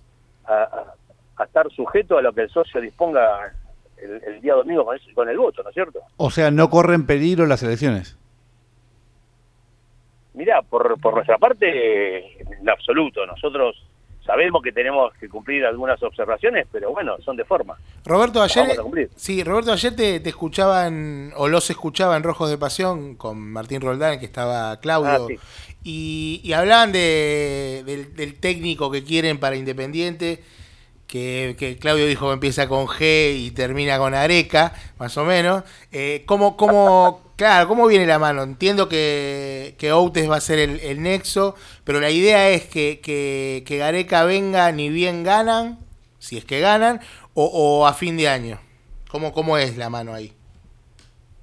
[0.47, 0.95] a-
[1.37, 3.53] a estar sujeto a lo que el socio disponga
[3.97, 6.01] el, el día domingo con, ese- con el voto, ¿no es cierto?
[6.17, 8.17] O sea, no corren peligro las elecciones.
[10.35, 13.85] Mira, por, por nuestra parte, en absoluto, nosotros
[14.29, 17.79] sabemos que tenemos que cumplir algunas observaciones, pero bueno, son de forma.
[18.05, 19.11] Roberto, ayer, Vamos a cumplir.
[19.17, 23.81] sí, Roberto, ayer te, te escuchaban, o los escuchaba en Rojos de Pasión con Martín
[23.81, 25.39] Roldán, que estaba Claudio, Ah, sí.
[25.83, 30.43] y, y hablaban de, del, del técnico que quieren para Independiente,
[31.09, 35.65] que, que Claudio dijo que empieza con G y termina con Areca, más o menos.
[35.91, 38.45] Eh, ¿cómo, cómo, claro, ¿cómo viene la mano?
[38.45, 43.01] Entiendo que, que Outes va a ser el, el nexo, pero la idea es que,
[43.03, 45.79] que, que Gareca venga ni bien ganan,
[46.21, 47.01] si es que ganan,
[47.35, 48.61] o, o a fin de año.
[49.11, 50.33] ¿Cómo, ¿Cómo es la mano ahí?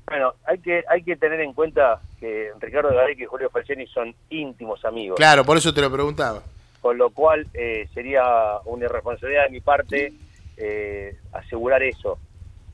[0.07, 4.13] Bueno, hay que hay que tener en cuenta que Ricardo Gareca y Julio Falcioni son
[4.29, 5.17] íntimos amigos.
[5.17, 6.43] Claro, por eso te lo preguntaba.
[6.85, 10.13] Con lo cual eh, sería una irresponsabilidad de mi parte
[10.55, 12.19] eh, asegurar eso,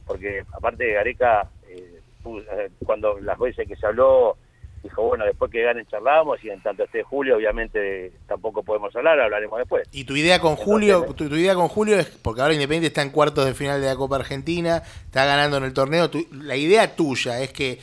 [0.05, 4.35] porque aparte de Gareca, eh, eh, cuando las veces que se habló,
[4.83, 9.17] dijo, bueno, después que ganen charlamos y en tanto esté Julio, obviamente tampoco podemos hablar,
[9.21, 9.87] hablaremos después.
[9.93, 13.03] Y tu idea con Julio, tu, tu idea con Julio es, porque ahora Independiente está
[13.03, 16.57] en cuartos de final de la Copa Argentina, está ganando en el torneo, tu- la
[16.57, 17.79] idea tuya es que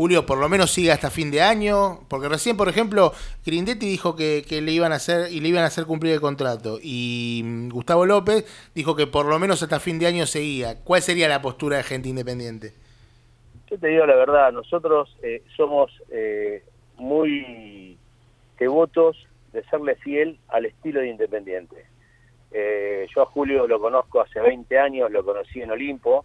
[0.00, 3.12] Julio por lo menos siga hasta fin de año, porque recién, por ejemplo,
[3.44, 6.78] Grindetti dijo que, le iban a hacer y le iban a hacer cumplir el contrato
[6.82, 10.82] y mm, Gustavo López dijo que por lo menos hasta fin de año seguía.
[10.84, 12.72] ¿Cuál sería la postura de gente independiente?
[13.70, 16.62] Yo te digo la verdad, nosotros eh, somos eh,
[16.96, 17.98] muy
[18.58, 19.18] devotos
[19.52, 21.84] de serle fiel al estilo de Independiente.
[22.52, 26.24] Eh, yo a Julio lo conozco hace 20 años, lo conocí en Olimpo,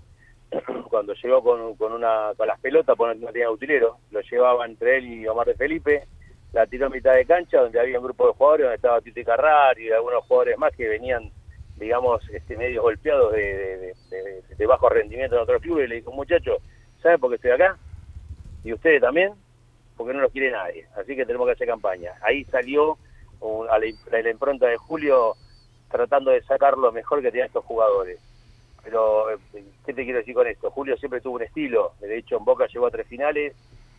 [0.89, 4.97] cuando llegó con, con, una, con las pelotas, porque no tenía utilero, lo llevaba entre
[4.97, 6.07] él y Omar de Felipe,
[6.53, 9.23] la tiró a mitad de cancha, donde había un grupo de jugadores, donde estaba Tito
[9.25, 11.31] Carrar y algunos jugadores más que venían,
[11.75, 16.11] digamos, este, medio golpeados de, de- de- bajo rendimiento en otros clubes, y le dijo,
[16.11, 16.59] muchachos,
[17.01, 17.77] ¿saben por qué estoy acá?
[18.63, 19.33] ¿Y ustedes también?
[19.97, 22.13] Porque no los quiere nadie, así que tenemos que hacer campaña.
[22.21, 22.97] Ahí salió
[23.39, 23.85] un- a la,
[24.17, 25.37] a la impronta de Julio
[25.89, 28.19] tratando de sacar lo mejor que tenían estos jugadores.
[28.85, 29.37] Pero, eh,
[29.85, 30.69] ¿qué te quiero decir con esto?
[30.69, 31.93] Julio siempre tuvo un estilo.
[31.99, 33.53] De hecho, en Boca llegó a tres finales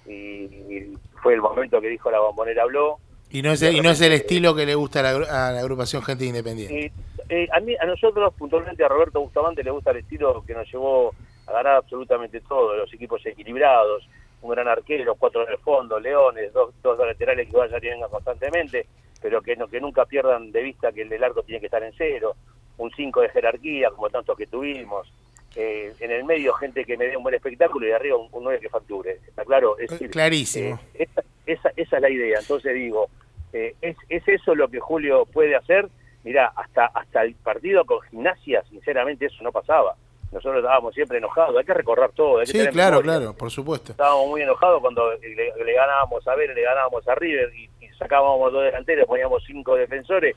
[0.06, 2.98] y, y fue el momento que dijo la bombonera habló.
[3.28, 5.50] Y no es, y no es el estilo que le gusta a la, agru- a
[5.50, 6.78] la agrupación Gente Independiente.
[6.78, 6.92] Y,
[7.28, 10.70] eh, a, mí, a nosotros, puntualmente a Roberto Bustamante, le gusta el estilo que nos
[10.72, 11.12] llevó
[11.48, 14.08] a ganar absolutamente todo, los equipos equilibrados,
[14.42, 18.10] un gran arquero, cuatro en el fondo, leones, dos, dos laterales que vayan y vengan
[18.10, 18.86] constantemente,
[19.20, 21.82] pero que, no, que nunca pierdan de vista que el del arco tiene que estar
[21.82, 22.36] en cero,
[22.78, 25.10] un 5 de jerarquía, como tantos que tuvimos,
[25.54, 28.44] eh, en el medio gente que me dé un buen espectáculo y arriba un, un
[28.44, 29.78] 9 que facture, ¿está claro?
[29.78, 30.78] Es decir, Clarísimo.
[30.94, 32.38] eh, esa, esa, esa es la idea.
[32.40, 33.08] Entonces digo,
[33.52, 35.88] eh, ¿es, ¿es eso lo que Julio puede hacer?
[36.24, 39.94] Mirá, hasta, hasta el partido con gimnasia, sinceramente, eso no pasaba.
[40.32, 42.38] Nosotros estábamos siempre enojados, hay que recorrer todo.
[42.40, 43.18] Hay que Sí, tener claro, memoria.
[43.20, 43.92] claro, por supuesto.
[43.92, 47.88] Estábamos muy enojados cuando le, le ganábamos a ver, le ganábamos a River y, y
[47.96, 50.36] sacábamos dos delanteros, poníamos cinco defensores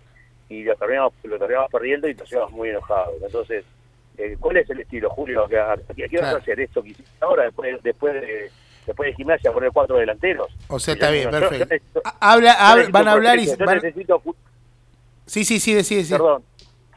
[0.50, 3.14] y lo terminamos, lo terminamos perdiendo y nos íbamos muy enojados.
[3.24, 3.64] Entonces,
[4.18, 5.48] eh, ¿cuál es el estilo, Julio?
[5.48, 8.52] ¿Qué, qué- vas a hacer esto que hiciste ahora después, después de
[8.86, 10.48] después de gimnasia poner cuatro delanteros?
[10.68, 11.66] O sea, está bien, yo- yo perfecto.
[11.76, 14.22] necesito- Habla, van a hablar y yo van- necesito
[15.26, 16.18] Sí, sí, sí, decide, decide.
[16.18, 16.44] Perdón.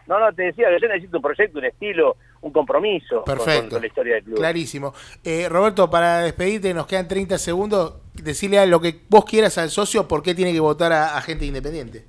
[0.06, 3.60] No, no, te decía que yo necesito un proyecto, un estilo, un compromiso Perfecto.
[3.60, 4.36] con, con la historia del club.
[4.38, 4.94] Clarísimo.
[5.22, 7.94] Eh, Roberto, para despedirte, nos quedan 30 segundos.
[8.14, 11.20] Decirle a lo que vos quieras al socio por qué tiene que votar a, a
[11.22, 12.04] gente independiente.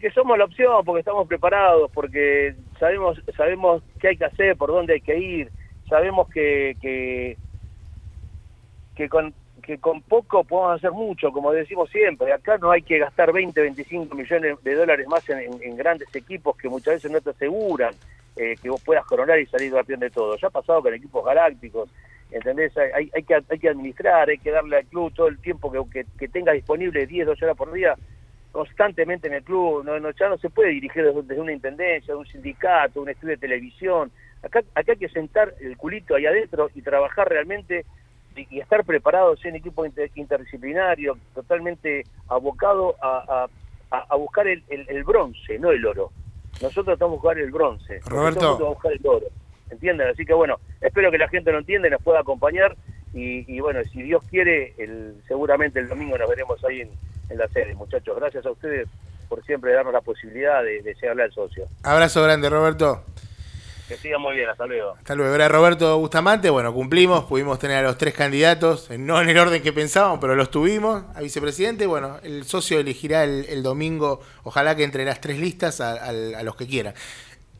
[0.00, 4.70] Porque somos la opción, porque estamos preparados, porque sabemos sabemos qué hay que hacer, por
[4.70, 5.50] dónde hay que ir,
[5.90, 7.36] sabemos que que,
[8.96, 12.32] que con que con poco podemos hacer mucho, como decimos siempre.
[12.32, 16.70] Acá no hay que gastar 20, 25 millones de dólares más en, grandes equipos que
[16.70, 17.92] muchas veces no te aseguran
[18.36, 20.34] eh, que vos puedas coronar y salir campeón de todo.
[20.38, 21.90] Ya ha pasado con equipos galácticos,
[22.30, 22.74] ¿entendés?
[22.78, 25.70] Hay, hay, hay que, hay que administrar, hay que darle al club todo el tiempo
[25.70, 27.94] que, que, que tenga disponible 10, 12 horas por día
[28.52, 32.14] constantemente en el club, no, no, ya no se puede dirigir desde, desde una intendencia,
[32.14, 34.10] de un sindicato, un estudio de televisión.
[34.42, 37.84] Acá, acá hay que sentar el culito ahí adentro y trabajar realmente
[38.36, 43.48] y, y estar preparados en equipo inter- interdisciplinario, totalmente abocado a,
[43.90, 46.10] a- a- buscar el, el- el bronce, no el oro.
[46.62, 48.00] Nosotros estamos a buscar el bronce.
[48.06, 48.40] Roberto.
[48.40, 49.26] Nosotros vamos a buscar el oro.
[49.70, 50.08] ¿Entienden?
[50.08, 52.76] Así que bueno, espero que la gente lo entienda y nos pueda acompañar.
[53.14, 56.88] Y, y bueno, si Dios quiere, el, seguramente el domingo nos veremos ahí en,
[57.30, 57.74] en la sede.
[57.74, 58.88] Muchachos, gracias a ustedes
[59.28, 61.66] por siempre darnos la posibilidad de, de llegarle al socio.
[61.82, 63.04] Abrazo grande, Roberto.
[63.88, 64.92] Que sigan muy bien, hasta luego.
[64.92, 65.34] Hasta luego.
[65.34, 66.48] Era Roberto Bustamante.
[66.48, 67.24] Bueno, cumplimos.
[67.24, 71.02] Pudimos tener a los tres candidatos, no en el orden que pensábamos, pero los tuvimos.
[71.16, 71.86] A vicepresidente.
[71.86, 76.08] Bueno, el socio elegirá el, el domingo, ojalá que entre las tres listas, a, a-
[76.08, 76.94] a los que quieran.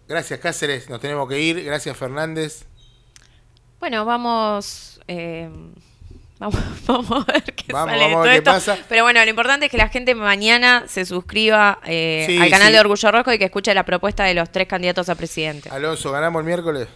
[0.06, 0.88] Gracias, Cáceres.
[0.88, 1.64] Nos tenemos que ir.
[1.64, 2.64] Gracias, Fernández.
[3.80, 5.00] Bueno, vamos.
[5.08, 5.48] eh,
[6.40, 8.50] vamos, vamos a ver qué Vamos, sale de vamos todo ver qué esto.
[8.50, 8.78] pasa.
[8.88, 12.68] Pero bueno, lo importante es que la gente mañana se suscriba eh, Sí, al canal
[12.68, 12.72] sí.
[12.74, 15.68] de Orgullo Rojo y que escuche la propuesta de los tres candidatos a presidente.
[15.70, 16.88] Alonso, ¿ganamos el miércoles?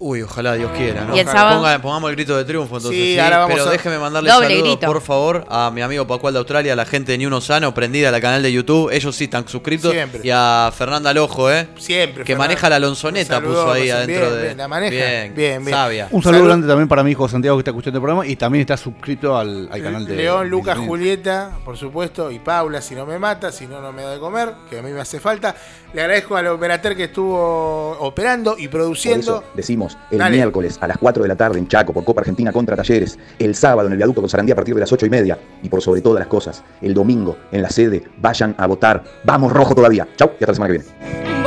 [0.00, 1.16] Uy, ojalá Dios quiera, ¿no?
[1.16, 1.60] ¿Y el sábado?
[1.60, 3.00] Ponga- pongamos el grito de triunfo entonces.
[3.00, 4.86] Sí, Sí, ahora vamos pero a- déjeme mandarle Doble saludos, grito.
[4.86, 7.74] por favor, a mi amigo Pacual de Australia, a la gente de Ni Uno Sano,
[7.74, 8.90] prendida al canal de YouTube.
[8.92, 9.90] Ellos sí están suscritos.
[9.90, 10.20] Siempre.
[10.22, 11.66] Y a Fernanda Lojo, ¿eh?
[11.78, 12.22] Siempre.
[12.22, 14.42] Que maneja la Lonzoneta, puso ahí adentro bien, de.
[14.44, 14.90] bien, la maneja.
[14.94, 15.74] Bien, Bien, bien.
[15.76, 16.08] Sabia.
[16.12, 16.48] Un saludo Salud.
[16.48, 19.36] grande también para mi hijo Santiago que está escuchando el programa y también está suscrito
[19.36, 23.18] al, al canal de León, Lucas, de- Julieta, por supuesto, y Paula, si no me
[23.18, 25.56] mata, si no, no me da de comer, que a mí me hace falta.
[25.92, 29.38] Le agradezco al operateur que estuvo operando y Por produciendo.
[29.38, 30.36] eso decimos el Dale.
[30.36, 33.54] miércoles a las 4 de la tarde en Chaco por Copa Argentina contra Talleres, el
[33.54, 35.80] sábado en el viaducto con Sarandía a partir de las 8 y media y por
[35.80, 39.04] sobre todas las cosas, el domingo en la sede, vayan a votar.
[39.24, 40.08] Vamos rojo todavía.
[40.16, 41.37] Chau y hasta la semana que viene.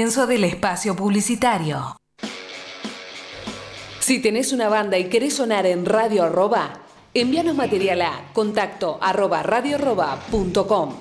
[0.00, 1.98] Comienzo del espacio publicitario.
[3.98, 6.80] Si tenés una banda y querés sonar en Radio Arroba,
[7.12, 10.94] envíanos material a contacto arroba radioarroba.com.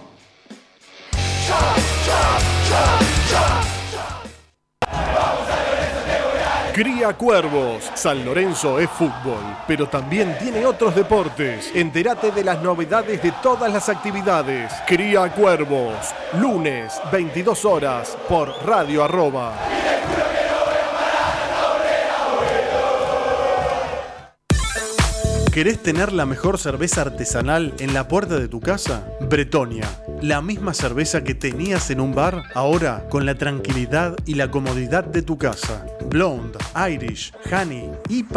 [6.80, 7.91] Cría Cuervos.
[7.93, 11.71] San Lorenzo es fútbol, pero también tiene otros deportes.
[11.75, 14.71] Entérate de las novedades de todas las actividades.
[14.88, 16.15] Cría Cuervos.
[16.39, 19.55] Lunes, 22 horas, por Radio Arroba.
[25.52, 29.08] ¿Querés tener la mejor cerveza artesanal en la puerta de tu casa?
[29.20, 29.89] Bretonia,
[30.22, 35.04] la misma cerveza que tenías en un bar, ahora con la tranquilidad y la comodidad
[35.06, 35.88] de tu casa.
[36.08, 36.60] Blonde,
[36.91, 38.28] Irish, Honey, IPA